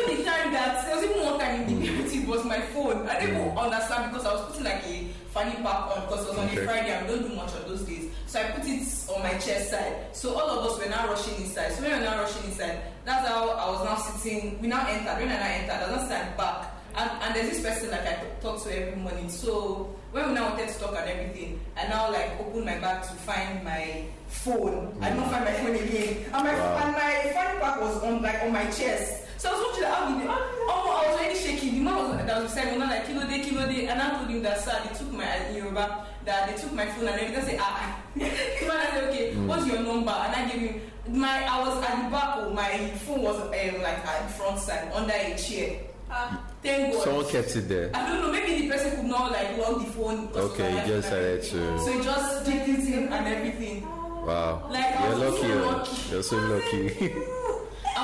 phone. 2.97 3.09
I 3.09 3.19
didn't 3.19 3.57
understand 3.57 4.11
because 4.11 4.25
I 4.25 4.33
was 4.33 4.45
putting 4.47 4.63
like 4.63 4.83
a 4.85 5.07
fanny 5.33 5.55
pack 5.63 5.95
on 5.95 6.01
because 6.05 6.25
it 6.25 6.29
was 6.29 6.37
on 6.39 6.45
Okay. 6.49 6.61
a 6.61 6.65
Friday 6.65 6.89
and 6.91 7.07
we 7.07 7.15
don't 7.15 7.29
do 7.29 7.35
much 7.35 7.53
on 7.55 7.61
those 7.67 7.81
days. 7.81 8.11
So 8.27 8.39
I 8.39 8.43
put 8.51 8.65
it 8.67 8.81
on 9.15 9.23
my 9.23 9.33
chest 9.37 9.71
side. 9.71 9.95
So 10.13 10.33
all 10.39 10.49
of 10.49 10.71
us 10.71 10.79
were 10.79 10.89
now 10.89 11.07
rushing 11.07 11.35
inside. 11.43 11.71
So 11.73 11.81
when 11.81 11.91
we 11.91 11.97
were 11.99 12.03
now 12.03 12.21
rushing 12.21 12.43
inside, 12.45 12.81
that's 13.05 13.27
how 13.27 13.49
I 13.49 13.69
was 13.71 13.83
now 13.83 13.95
sitting. 13.97 14.59
We 14.61 14.67
now 14.67 14.85
entered. 14.87 15.17
When 15.19 15.29
I 15.29 15.37
now 15.37 15.47
entered, 15.47 15.71
I 15.87 15.91
was 15.91 16.01
now 16.01 16.05
stand 16.07 16.37
back. 16.37 16.71
And, 16.97 17.11
and 17.23 17.35
there's 17.35 17.49
this 17.49 17.61
person 17.61 17.91
like 17.91 18.07
I 18.07 18.23
talk 18.41 18.63
to 18.63 18.71
every 18.71 18.95
morning. 18.95 19.29
So 19.29 19.93
when 20.11 20.29
we 20.29 20.33
now 20.35 20.49
wanted 20.51 20.69
to 20.69 20.79
talk 20.79 20.95
and 20.95 21.09
everything, 21.09 21.59
I 21.75 21.87
now 21.89 22.09
like 22.09 22.39
open 22.39 22.63
my 22.63 22.77
bag 22.79 23.03
to 23.03 23.09
find 23.27 23.63
my 23.65 24.05
phone. 24.27 24.95
I 25.01 25.09
did 25.09 25.17
not 25.19 25.27
mm. 25.27 25.31
find 25.31 25.43
my 25.45 25.51
phone 25.53 25.75
again. 25.75 26.23
And 26.33 26.43
my 26.45 26.53
Wow. 26.55 26.77
and 26.83 26.91
my 26.93 27.31
fanny 27.33 27.59
pack 27.59 27.81
was 27.81 28.01
on 28.03 28.21
like 28.21 28.41
on 28.43 28.53
my 28.53 28.65
chest. 28.71 29.24
So 29.45 29.51
I 29.51 29.53
was 29.53 29.61
watching 29.69 29.83
how 29.85 30.09
did 30.09 30.21
they, 30.21 30.27
oh, 30.27 31.01
I 31.05 31.07
was 31.07 31.19
already 31.19 31.35
shaking. 31.37 31.75
The 31.75 31.81
man 31.81 31.95
was 31.95 32.17
that 32.25 32.41
was 32.41 32.51
beside 32.51 32.71
me, 32.73 32.79
was 32.79 32.89
like 32.89 33.05
kilo 33.05 33.27
day, 33.27 33.39
kilo 33.45 33.65
day, 33.67 33.85
and 33.87 34.01
I 34.01 34.09
told 34.17 34.27
him 34.29 34.41
that 34.41 34.59
sir, 34.59 34.73
they 34.83 34.97
took 34.97 35.11
my 35.13 35.35
in 35.49 35.55
Yoruba, 35.57 36.07
that 36.25 36.49
they 36.49 36.55
took 36.59 36.73
my 36.73 36.85
phone 36.87 37.07
and 37.07 37.19
everything. 37.21 37.43
I 37.43 37.47
said, 37.47 37.59
ah, 37.61 37.77
ah. 37.77 38.01
the 38.15 38.67
man 38.67 38.77
I 38.81 38.89
said, 38.89 39.03
okay, 39.09 39.35
what's 39.45 39.67
your 39.67 39.81
number? 39.83 40.09
And 40.09 40.33
I 40.35 40.49
gave 40.49 40.61
him 40.61 40.81
my. 41.19 41.45
I 41.45 41.59
was 41.61 41.77
at 41.83 42.03
the 42.03 42.09
back. 42.09 42.33
Oh, 42.37 42.49
my 42.53 42.87
phone 43.05 43.21
was 43.21 43.39
um, 43.39 43.49
like 43.51 44.01
at 44.05 44.27
the 44.27 44.33
front 44.33 44.59
side 44.59 44.91
under 44.95 45.13
a 45.13 45.37
chair. 45.37 45.77
Ah, 46.09 46.41
thank 46.63 46.93
God. 46.93 47.03
Someone 47.03 47.25
kept 47.29 47.55
it 47.55 47.67
there. 47.69 47.91
I 47.93 48.07
don't 48.09 48.21
know. 48.21 48.31
Maybe 48.31 48.61
the 48.65 48.69
person 48.73 48.95
could 48.95 49.05
not 49.05 49.31
like 49.31 49.57
lock 49.59 49.77
the 49.85 49.91
phone. 49.91 50.27
Okay, 50.33 50.79
of 50.79 50.87
you 50.87 50.93
just 50.95 51.09
phone 51.09 51.19
and 51.21 51.41
decided 51.41 51.53
everything. 51.53 51.77
to- 51.77 51.79
So 51.85 51.91
he 51.91 52.03
just 52.03 52.45
dipped 52.45 52.67
it 52.69 52.93
in 52.93 53.13
and 53.13 53.27
everything. 53.27 53.87
Wow. 54.25 54.67
Like, 54.71 54.99
You're 54.99 55.09
was 55.09 55.19
lucky. 55.19 55.41
so 55.41 55.69
lucky. 55.69 56.11
You're 56.11 56.23
so 56.23 56.37
lucky. 56.37 57.13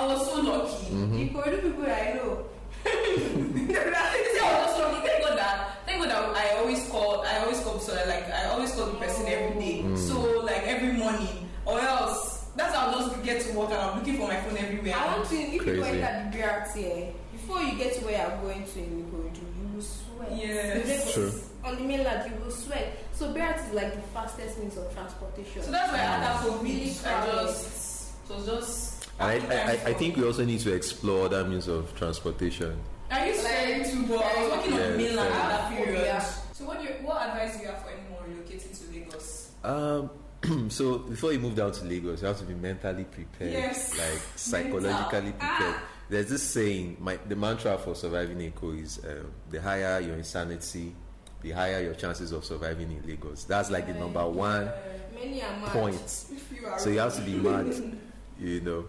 I 0.02 0.06
was 0.14 0.26
so 0.28 0.42
lucky. 0.42 0.86
Mm-hmm. 0.86 1.18
The 1.18 1.30
Korean 1.30 1.62
people 1.62 1.84
I 1.86 2.14
know. 2.18 2.46
See, 2.86 4.40
I 4.42 4.50
was 4.58 4.66
just 4.66 4.80
lucky. 4.80 5.08
Thank 5.08 5.24
God 5.24 5.38
that. 5.38 5.86
Thank 5.86 6.02
God 6.02 6.10
that 6.10 6.36
I 6.36 6.58
always 6.58 6.88
call. 6.90 7.22
I 7.24 7.38
always 7.40 7.60
call. 7.62 7.80
So 7.80 7.94
like 7.94 8.30
I 8.32 8.46
always 8.46 8.72
call 8.74 8.86
the 8.88 8.94
person 8.98 9.26
every 9.28 9.60
day. 9.62 9.82
Mm. 9.84 9.98
So 9.98 10.20
like 10.42 10.64
every 10.64 10.94
morning, 10.94 11.50
or 11.66 11.80
else 11.80 12.46
that's 12.56 12.76
how 12.76 12.88
I'll 12.88 13.00
just 13.10 13.24
get 13.24 13.42
to 13.46 13.54
work 13.58 13.70
and 13.70 13.80
I'm 13.80 14.00
looking 14.00 14.18
for 14.18 14.28
my 14.28 14.38
phone 14.42 14.58
everywhere. 14.58 14.96
I 14.98 15.18
want 15.18 15.30
to, 15.30 15.36
if 15.36 15.54
you 15.54 15.60
Crazy. 15.62 16.02
enter 16.02 16.38
the 16.38 16.38
BRT, 16.44 16.76
eh, 16.84 17.12
before 17.32 17.62
you 17.62 17.78
get 17.78 17.94
to 17.96 18.06
where 18.06 18.18
you're 18.18 18.42
going 18.42 18.66
to 18.66 18.80
in 18.80 19.06
Ikorodu, 19.06 19.40
you 19.40 19.76
will 19.76 19.82
sweat. 19.82 20.32
Yes. 20.36 20.88
Because 21.06 21.14
True. 21.14 21.32
On 21.64 21.76
the 21.76 21.84
mainland, 21.84 22.30
you 22.32 22.44
will 22.44 22.52
sweat. 22.52 22.98
So 23.14 23.32
BRT 23.34 23.68
is 23.70 23.74
like 23.74 23.94
the 23.96 24.02
fastest 24.14 24.58
means 24.60 24.76
of 24.78 24.92
transportation. 24.94 25.62
So 25.64 25.72
that's 25.72 25.92
why 25.94 26.00
after 26.00 26.48
It's 26.48 26.56
COVID, 26.58 26.64
really 26.64 26.90
I 26.90 27.22
crowded. 27.22 27.48
just 27.48 28.10
it 28.30 28.34
was 28.36 28.46
just. 28.48 29.01
I, 29.22 29.34
I, 29.34 29.72
I- 29.72 29.90
I 29.90 29.94
think 29.94 30.18
we 30.18 30.24
also 30.26 30.44
need 30.46 30.60
to 30.62 30.74
explore 30.74 31.26
other 31.26 31.44
means 31.46 31.68
of 31.68 31.96
transportation. 31.96 32.80
I 33.10 33.28
used 33.30 33.42
ferry 33.46 33.84
to 33.84 34.08
but 34.08 34.24
I 34.24 34.42
was 34.42 34.52
working 34.58 34.74
on 34.74 34.80
Yeah, 34.80 34.96
the 34.98 35.10
at 35.10 35.16
that 35.50 35.78
period. 35.78 36.06
Yeah. 36.06 36.20
So 36.54 36.66
what 36.66 36.80
do 36.80 36.86
you, 36.86 36.94
what 37.02 37.28
advice 37.28 37.58
do 37.58 37.64
you 37.64 37.68
have 37.70 37.82
for 37.84 37.90
anyone 37.90 38.24
relocating 38.30 38.78
to 38.80 38.94
Lagos? 38.94 39.52
Um, 39.64 40.70
so 40.70 41.00
before 41.00 41.34
you 41.34 41.40
move 41.40 41.56
down 41.56 41.72
to 41.74 41.84
Lagos, 41.86 42.22
you 42.22 42.28
have 42.28 42.38
to 42.40 42.46
be 42.46 42.54
mentally 42.54 43.04
prepared, 43.04 43.52
Yes. 43.52 43.98
like 43.98 44.22
psychologically 44.36 45.22
Mental. 45.22 45.32
prepared. 45.40 45.76
Ah. 45.76 45.84
There's 46.10 46.30
this 46.30 46.44
saying, 46.44 46.98
my, 47.00 47.18
the 47.28 47.36
mantra 47.36 47.78
for 47.78 47.96
surviving 47.96 48.38
Eko 48.40 48.82
is 48.82 49.00
um, 49.06 49.32
the 49.50 49.62
higher 49.62 50.00
your 50.02 50.16
insanity, 50.16 50.94
the 51.42 51.52
higher 51.52 51.82
your 51.82 51.94
chances 51.96 52.32
of 52.34 52.44
surviving 52.46 52.92
in 52.92 53.02
Lagos. 53.08 53.44
That's 53.46 53.70
like 53.72 53.88
the 53.88 53.94
number 53.94 54.26
one 54.28 54.70
Many 55.16 55.42
are 55.42 55.58
mad. 55.60 55.68
point. 55.70 55.96
If 56.32 56.52
you 56.54 56.66
are 56.68 56.78
So 56.80 56.90
you 56.90 57.00
have 57.00 57.16
to 57.16 57.22
be 57.22 57.36
mad, 57.36 57.98
you 58.40 58.62
know. 58.62 58.86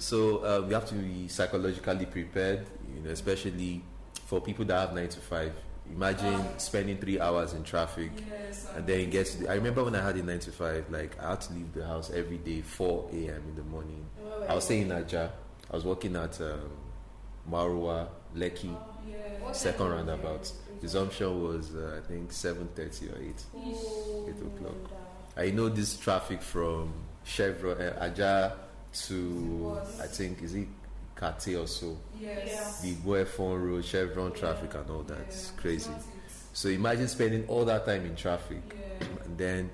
To. 0.00 0.04
So 0.06 0.44
um, 0.46 0.68
you 0.68 0.74
have 0.74 0.86
to 0.86 0.94
be 0.94 1.28
psychologically 1.28 2.06
prepared, 2.06 2.66
you 2.94 3.02
know, 3.02 3.10
especially 3.10 3.82
for 4.26 4.40
people 4.40 4.64
that 4.66 4.78
have 4.88 4.94
nine 4.94 5.08
to 5.08 5.20
five. 5.20 5.52
Imagine 5.92 6.40
spending 6.58 6.98
three 6.98 7.18
hours 7.18 7.52
in 7.52 7.64
traffic 7.64 8.12
Yes. 8.30 8.68
and 8.76 8.86
then 8.86 9.00
it 9.00 9.10
gets. 9.10 9.36
I 9.48 9.54
remember 9.54 9.82
when 9.82 9.96
I 9.96 10.02
had 10.04 10.14
a 10.16 10.22
nine 10.22 10.38
to 10.40 10.52
five, 10.52 10.84
like 10.88 11.20
I 11.20 11.30
had 11.30 11.40
to 11.42 11.52
leave 11.52 11.72
the 11.72 11.84
house 11.84 12.10
every 12.14 12.38
day, 12.38 12.60
four 12.60 13.08
a.m. 13.12 13.42
in 13.48 13.56
the 13.56 13.64
morning. 13.64 14.06
I 14.48 14.54
was 14.54 14.64
staying 14.64 14.82
in 14.82 14.92
Aja. 14.92 15.30
I 15.70 15.74
was 15.74 15.84
working 15.84 16.14
at 16.14 16.40
um, 16.40 16.70
Marwa, 17.50 18.06
Lekki, 18.36 18.74
Yeah. 19.08 19.16
What 19.40 19.56
second 19.56 19.88
roundabout. 19.88 20.50
Resumption 20.80 21.42
was 21.42 21.74
uh, 21.74 22.00
I 22.02 22.06
think 22.06 22.30
seven 22.32 22.68
thirty 22.74 23.08
or 23.08 23.18
eight. 23.20 23.42
Oh, 23.56 24.26
Eight 24.28 24.40
o'clock. 24.40 24.90
I 25.36 25.50
know 25.50 25.68
this 25.68 25.96
traffic 25.96 26.40
from 26.40 26.92
Chevron 27.24 27.80
uh, 27.80 27.98
Aja 28.00 28.52
to 28.92 29.78
I 30.00 30.06
think 30.06 30.42
is 30.42 30.54
it 30.54 30.68
Kate 31.18 31.54
or 31.56 31.66
so. 31.66 31.96
Yes. 32.18 32.80
The 32.80 32.94
Boyfon 32.96 33.62
Road, 33.66 33.84
Chevron 33.84 34.32
traffic 34.32 34.74
and 34.74 34.90
all 34.90 35.02
that. 35.02 35.18
It's 35.20 35.50
crazy. 35.52 35.90
So 36.52 36.68
imagine 36.68 37.08
spending 37.08 37.46
all 37.46 37.64
that 37.66 37.84
time 37.86 38.04
in 38.06 38.16
traffic 38.16 38.62
Yeah. 38.74 39.06
and 39.24 39.38
then 39.38 39.70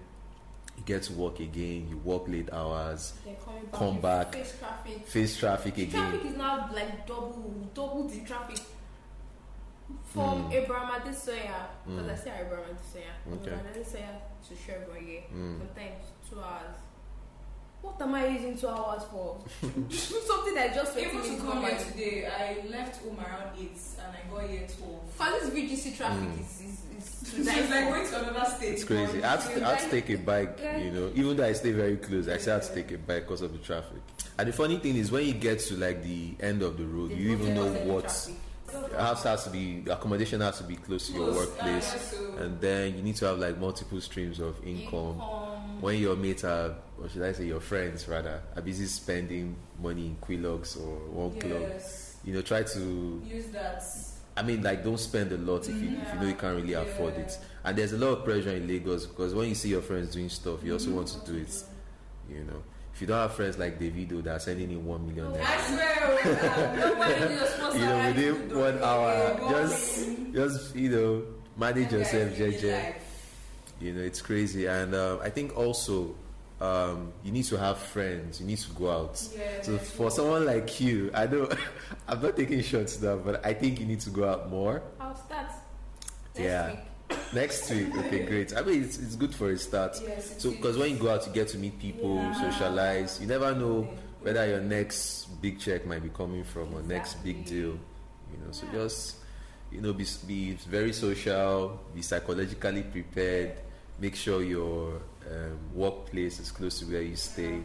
you 0.77 0.83
get 0.85 1.05
to 1.05 1.13
work 1.15 1.41
again, 1.41 1.89
you 1.89 1.97
work 1.99 2.29
late 2.29 2.53
hours, 2.53 3.13
back. 3.25 3.73
Come 3.73 4.01
back. 4.01 4.33
Face 4.35 4.59
traffic. 4.59 5.07
face 5.07 5.37
traffic 5.39 5.75
The 5.77 5.83
again. 5.85 6.11
traffic 6.11 6.31
is 6.31 6.37
now 6.37 6.71
like 6.75 7.07
double, 7.07 7.69
double 7.75 8.05
the 8.09 8.21
traffic. 8.21 8.59
From 10.05 10.51
Abraham 10.53 11.01
Adesanya, 11.01 11.67
because 11.87 12.09
I 12.09 12.15
say 12.17 12.33
Abraham 12.45 12.75
Adesanya, 12.75 13.15
Hmm. 13.25 13.33
Okay. 13.35 13.53
Abraham 13.53 13.67
Adesanya 13.73 14.15
to 14.49 14.57
Chevron, 14.57 15.07
yeah. 15.07 15.21
Mm. 15.33 15.59
Sometimes 15.59 16.05
two 16.29 16.41
hours. 16.41 16.77
What 17.87 18.03
am 18.09 18.15
I 18.15 18.27
using 18.27 18.59
two 18.59 18.69
hours 18.69 19.03
for? 19.11 19.39
Something 19.91 20.55
that 20.55 20.75
just 20.75 20.97
Able 20.97 21.21
to 21.23 21.29
in 21.29 21.41
come 21.41 21.63
here 21.65 21.79
today, 21.79 22.27
I 22.27 22.67
left 22.69 23.03
home 23.03 23.19
around 23.19 23.57
8 23.59 23.61
and 23.61 24.17
I 24.17 24.31
got 24.41 24.51
here 24.51 24.67
12. 24.79 25.13
For 25.13 25.25
this 25.41 25.51
VGC 25.51 25.97
traffic 25.97 26.29
Mm. 26.29 26.41
is, 26.41 26.61
is, 26.61 27.33
is 27.35 27.39
it's 27.49 27.71
like 27.71 27.85
going 27.89 28.07
to 28.07 28.29
another 28.31 28.51
state. 28.51 28.73
It's 28.75 28.85
crazy. 28.85 29.23
I 29.23 29.37
had, 29.37 29.41
to, 29.55 29.67
I 29.67 29.71
had 29.77 29.79
to 29.85 29.91
take 29.91 30.11
a 30.11 30.17
bike, 30.19 30.59
Yeah. 30.61 30.79
you 30.79 30.91
know, 30.91 31.11
even 31.15 31.37
though 31.37 31.47
I 31.47 31.53
stay 31.53 31.73
very 31.73 31.97
close, 31.97 32.29
I 32.29 32.37
still 32.39 32.55
had 32.55 32.63
to 32.65 32.75
take 32.75 32.91
a 32.93 32.99
bike 32.99 33.23
because 33.23 33.41
of 33.43 33.53
the 33.53 33.59
traffic. 33.59 33.99
And 34.39 34.49
the 34.49 34.53
funny 34.53 34.79
thing 34.79 34.97
is, 34.97 35.11
when 35.11 35.25
you 35.25 35.33
get 35.33 35.61
to 35.61 35.77
like 35.77 36.03
the 36.03 36.35
end 36.41 36.63
of 36.63 36.77
the 36.77 36.85
road, 36.85 37.13
you 37.13 37.31
even 37.33 37.55
know 37.55 37.73
what 37.93 38.29
the 38.91 39.01
house 39.01 39.23
has 39.23 39.45
to 39.45 39.51
be, 39.51 39.81
the 39.81 39.93
accommodation 39.95 40.41
has 40.43 40.59
to 40.59 40.65
be 40.65 40.77
close 40.77 41.07
to 41.09 41.15
your 41.15 41.27
Close. 41.33 41.37
workplace, 41.47 41.93
Ah, 41.95 41.99
so- 41.99 42.35
and 42.43 42.61
then 42.61 42.97
you 42.97 43.03
need 43.03 43.17
to 43.17 43.27
have 43.27 43.39
like 43.39 43.57
multiple 43.59 44.01
streams 44.01 44.39
of 44.41 44.57
income. 44.67 45.15
When 45.81 45.99
your 45.99 46.17
mates 46.17 46.45
are, 46.45 46.75
or 47.01 47.09
should 47.09 47.23
I 47.23 47.33
say, 47.33 47.45
your 47.47 47.61
friends 47.61 48.09
rather, 48.09 48.41
are 48.55 48.63
busy 48.63 48.87
spending 48.87 49.57
money 49.83 50.07
in 50.07 50.17
Quilox 50.17 50.77
or 50.77 50.97
one 51.11 51.39
club, 51.39 51.61
Yes. 51.61 52.17
you 52.25 52.33
know, 52.33 52.43
try 52.43 52.63
to 52.63 53.23
Use 53.27 53.47
that. 53.49 53.83
I 54.39 54.43
mean, 54.43 54.63
like, 54.63 54.85
don't 54.85 54.99
spend 55.01 55.33
a 55.33 55.39
lot 55.39 55.69
if 55.69 55.75
you, 55.81 55.97
if 55.97 56.13
you 56.15 56.21
know 56.21 56.27
you 56.27 56.35
can't 56.35 56.57
really 56.57 56.75
afford 56.75 57.15
it. 57.15 57.39
And 57.65 57.77
there's 57.77 57.93
a 57.95 57.97
lot 57.99 58.09
of 58.19 58.25
pressure 58.25 58.51
in 58.51 58.67
Lagos 58.69 59.07
because 59.07 59.35
when 59.35 59.49
you 59.49 59.55
see 59.55 59.71
your 59.71 59.81
friends 59.83 60.13
doing 60.13 60.29
stuff, 60.29 60.63
you 60.63 60.75
also 60.75 60.91
want 60.91 61.09
to 61.09 61.33
do 61.33 61.39
it. 61.39 61.65
You 62.31 62.45
know, 62.45 62.63
if 62.95 63.01
you 63.01 63.07
don't 63.07 63.17
have 63.19 63.33
friends 63.35 63.57
like 63.59 63.79
Davido 63.81 64.23
that 64.25 64.37
are 64.37 64.39
sending 64.39 64.71
in 64.71 64.85
one 64.85 65.07
million 65.07 65.33
I 65.33 65.39
naira, 65.39 65.67
swear. 65.67 65.97
oh, 66.03 66.77
Nobody 66.77 67.35
is 67.35 67.49
supposed 67.51 67.77
you 67.79 67.85
know, 67.85 68.07
within 68.07 68.59
one 68.59 68.79
hour, 68.83 69.51
just, 69.51 70.09
just 70.33 70.77
you 70.77 70.91
know, 70.91 71.23
manage 71.57 71.93
yourself, 71.93 72.31
guy 72.31 72.45
is 72.45 72.63
really 72.63 72.73
JJ. 72.75 72.95
You 73.81 73.93
know, 73.95 74.01
it's 74.03 74.21
crazy. 74.23 74.67
And 74.67 74.95
uh, 74.95 75.19
I 75.23 75.31
think 75.31 75.57
also, 75.57 76.15
um, 76.61 77.13
you 77.23 77.33
need 77.33 77.45
to 77.45 77.57
have 77.59 77.79
friends. 77.79 78.41
You 78.41 78.47
need 78.47 78.59
to 78.59 78.71
go 78.73 78.91
out. 78.91 79.23
Yeah, 79.37 79.63
So 79.63 79.73
that's 79.73 79.91
for 79.91 80.05
what- 80.05 80.13
someone 80.13 80.47
like 80.47 80.81
you, 80.81 81.11
I 81.15 81.27
know 81.27 81.49
I'm 82.09 82.23
not 82.23 82.37
taking 82.37 82.63
shots 82.63 83.01
now, 83.01 83.17
but 83.17 83.45
I 83.45 83.53
think 83.55 83.79
you 83.81 83.87
need 83.87 84.01
to 84.01 84.11
go 84.11 84.29
out 84.29 84.49
more. 84.51 84.83
I'll 85.01 85.15
start. 85.17 85.47
Next 86.35 86.41
Yeah. 86.45 86.71
Week. 86.71 86.79
Next 87.35 87.71
week, 87.71 87.97
okay, 87.99 88.25
great. 88.25 88.57
I 88.57 88.63
mean, 88.63 88.83
it's, 88.83 88.99
it's 88.99 89.17
good 89.17 89.35
for 89.35 89.51
a 89.51 89.57
start. 89.59 89.97
Yes, 90.03 90.35
So, 90.43 90.51
because 90.51 90.77
when 90.77 90.91
you 90.91 90.97
go 90.97 91.11
out, 91.11 91.27
you 91.27 91.33
get 91.33 91.49
to 91.49 91.59
meet 91.59 91.79
people, 91.79 92.17
Yeah. 92.17 92.51
socialize. 92.51 93.21
You 93.21 93.27
never 93.27 93.55
know 93.55 93.89
whether 94.23 94.45
your 94.47 94.61
next 94.61 95.27
big 95.41 95.61
check 95.61 95.87
might 95.87 96.03
be 96.03 96.09
coming 96.09 96.43
from 96.43 96.75
or 96.75 96.83
next 96.83 97.23
big 97.23 97.45
deal. 97.45 97.79
You 98.33 98.39
know, 98.45 98.51
so 98.51 98.67
just 98.73 99.17
you 99.71 99.81
know, 99.81 99.93
be 99.93 100.05
be 100.27 100.53
very 100.69 100.93
social, 100.93 101.81
be 101.95 102.01
psychologically 102.03 102.83
prepared. 102.83 103.53
Make 104.01 104.15
sure 104.17 104.43
your 104.43 105.01
um, 105.31 105.59
workplace 105.75 106.39
is 106.41 106.51
close 106.51 106.79
to 106.81 106.87
where 106.87 107.03
you 107.03 107.17
stay, 107.17 107.63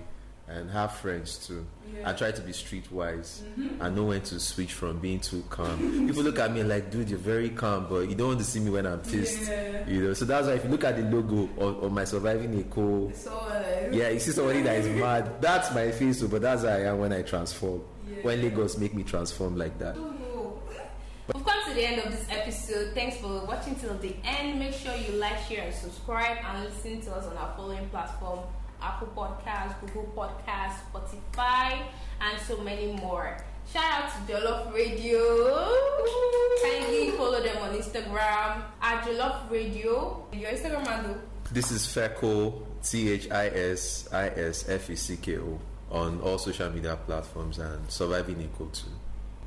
and 0.47 0.69
have 0.71 0.93
friends 0.97 1.47
too. 1.47 1.65
Yeah. 1.95 2.09
And 2.09 2.17
try 2.17 2.31
to 2.31 2.41
be 2.41 2.51
streetwise 2.51 3.41
Mhm. 3.57 3.79
and 3.79 3.95
know 3.95 4.05
when 4.05 4.21
to 4.21 4.39
switch 4.39 4.73
from 4.73 4.99
being 4.99 5.19
too 5.19 5.43
calm. 5.49 6.07
People 6.07 6.23
look 6.23 6.39
at 6.39 6.51
me 6.53 6.63
like, 6.63 6.89
dude, 6.91 7.09
you're 7.09 7.19
very 7.19 7.49
calm, 7.49 7.85
but 7.89 8.09
you 8.09 8.15
don't 8.15 8.27
want 8.29 8.39
to 8.39 8.45
see 8.45 8.59
me 8.59 8.69
when 8.71 8.85
I'm 8.85 8.99
pissed. 8.99 9.47
Yeah. 9.47 9.87
You 9.87 10.01
know, 10.03 10.13
so 10.13 10.25
that's 10.25 10.47
why 10.47 10.53
if 10.53 10.63
you 10.65 10.69
look 10.69 10.83
at 10.83 10.97
the 10.97 11.03
logo 11.03 11.47
on, 11.57 11.75
on 11.85 11.93
my 11.93 12.03
surviving 12.03 12.51
Eko, 12.63 13.11
uh, 13.27 13.95
yeah, 13.95 14.09
you 14.09 14.19
see 14.19 14.31
somebody 14.31 14.61
that 14.63 14.77
is 14.79 14.87
mad. 14.99 15.41
That's 15.41 15.73
my 15.73 15.91
face, 15.91 16.21
but 16.23 16.41
that's 16.41 16.63
how 16.63 16.69
I 16.69 16.81
am 16.87 16.99
when 16.99 17.13
I 17.13 17.21
transform. 17.21 17.81
Yeah. 18.09 18.23
When 18.23 18.41
Lagos 18.41 18.77
make 18.77 18.93
me 18.93 19.03
transform 19.03 19.55
like 19.57 19.75
I 19.79 19.83
that. 19.83 19.95
We've 21.27 21.45
come 21.45 21.63
to 21.67 21.73
the 21.73 21.85
end 21.85 22.01
of 22.01 22.11
this 22.11 22.25
episode. 22.29 22.93
Thanks 22.93 23.17
for 23.17 23.45
watching 23.45 23.75
till 23.75 23.97
the 23.97 24.15
end. 24.23 24.59
Make 24.59 24.73
sure 24.73 24.95
you 24.95 25.13
like, 25.13 25.37
share, 25.47 25.65
and 25.65 25.73
subscribe, 25.73 26.37
and 26.43 26.65
listen 26.65 27.01
to 27.01 27.11
us 27.15 27.25
on 27.25 27.37
our 27.37 27.53
following 27.55 27.87
platform: 27.89 28.39
Apple 28.81 29.07
Podcasts, 29.15 29.79
Google 29.81 30.11
Podcasts, 30.15 30.79
Spotify, 30.91 31.81
and 32.19 32.41
so 32.41 32.57
many 32.61 32.93
more. 32.93 33.37
Shout 33.71 34.03
out 34.03 34.27
to 34.27 34.33
Jollof 34.33 34.73
Radio. 34.73 35.21
Kindly 36.63 37.11
follow 37.11 37.41
them 37.41 37.57
on 37.57 37.77
Instagram 37.77 38.63
at 38.81 39.03
Jollof 39.05 39.49
Radio. 39.49 40.25
Your 40.33 40.51
Instagram 40.51 40.85
handle. 40.87 41.17
This 41.51 41.71
is 41.71 41.85
Fecko, 41.85 42.65
T 42.83 43.11
H 43.11 43.29
I 43.29 43.47
S 43.47 44.09
I 44.11 44.27
S 44.29 44.67
F 44.67 44.89
E 44.89 44.95
C 44.95 45.17
K 45.17 45.37
O, 45.37 45.59
on 45.91 46.19
all 46.21 46.37
social 46.37 46.69
media 46.71 46.97
platforms 47.05 47.59
and 47.59 47.89
Surviving 47.89 48.37
Eko 48.37 48.71
too. 48.73 48.89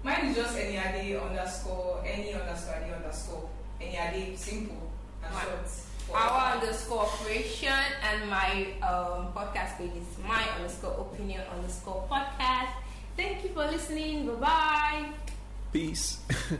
Mine 0.05 0.27
is 0.27 0.37
just 0.37 0.57
Eniade 0.57 1.17
underscore, 1.21 2.03
any 2.07 2.35
underscore, 2.35 2.75
any 2.75 2.93
underscore. 2.93 3.49
Eniade, 3.81 4.37
simple 4.37 4.93
and 5.25 5.33
Mine. 5.35 5.45
short. 5.45 5.67
for 6.07 6.17
Our 6.17 6.55
underscore 6.57 7.01
operation 7.09 7.73
and 8.05 8.29
my 8.29 8.67
um, 8.83 9.33
podcast 9.33 9.79
page 9.79 9.97
is 9.97 10.07
my 10.29 10.45
underscore 10.57 11.09
opinion 11.09 11.40
underscore 11.57 12.05
podcast. 12.11 12.69
Thank 13.17 13.45
you 13.45 13.51
for 13.51 13.64
listening. 13.67 14.27
Bye 14.27 14.35
bye. 14.45 15.07
Peace. 15.73 16.19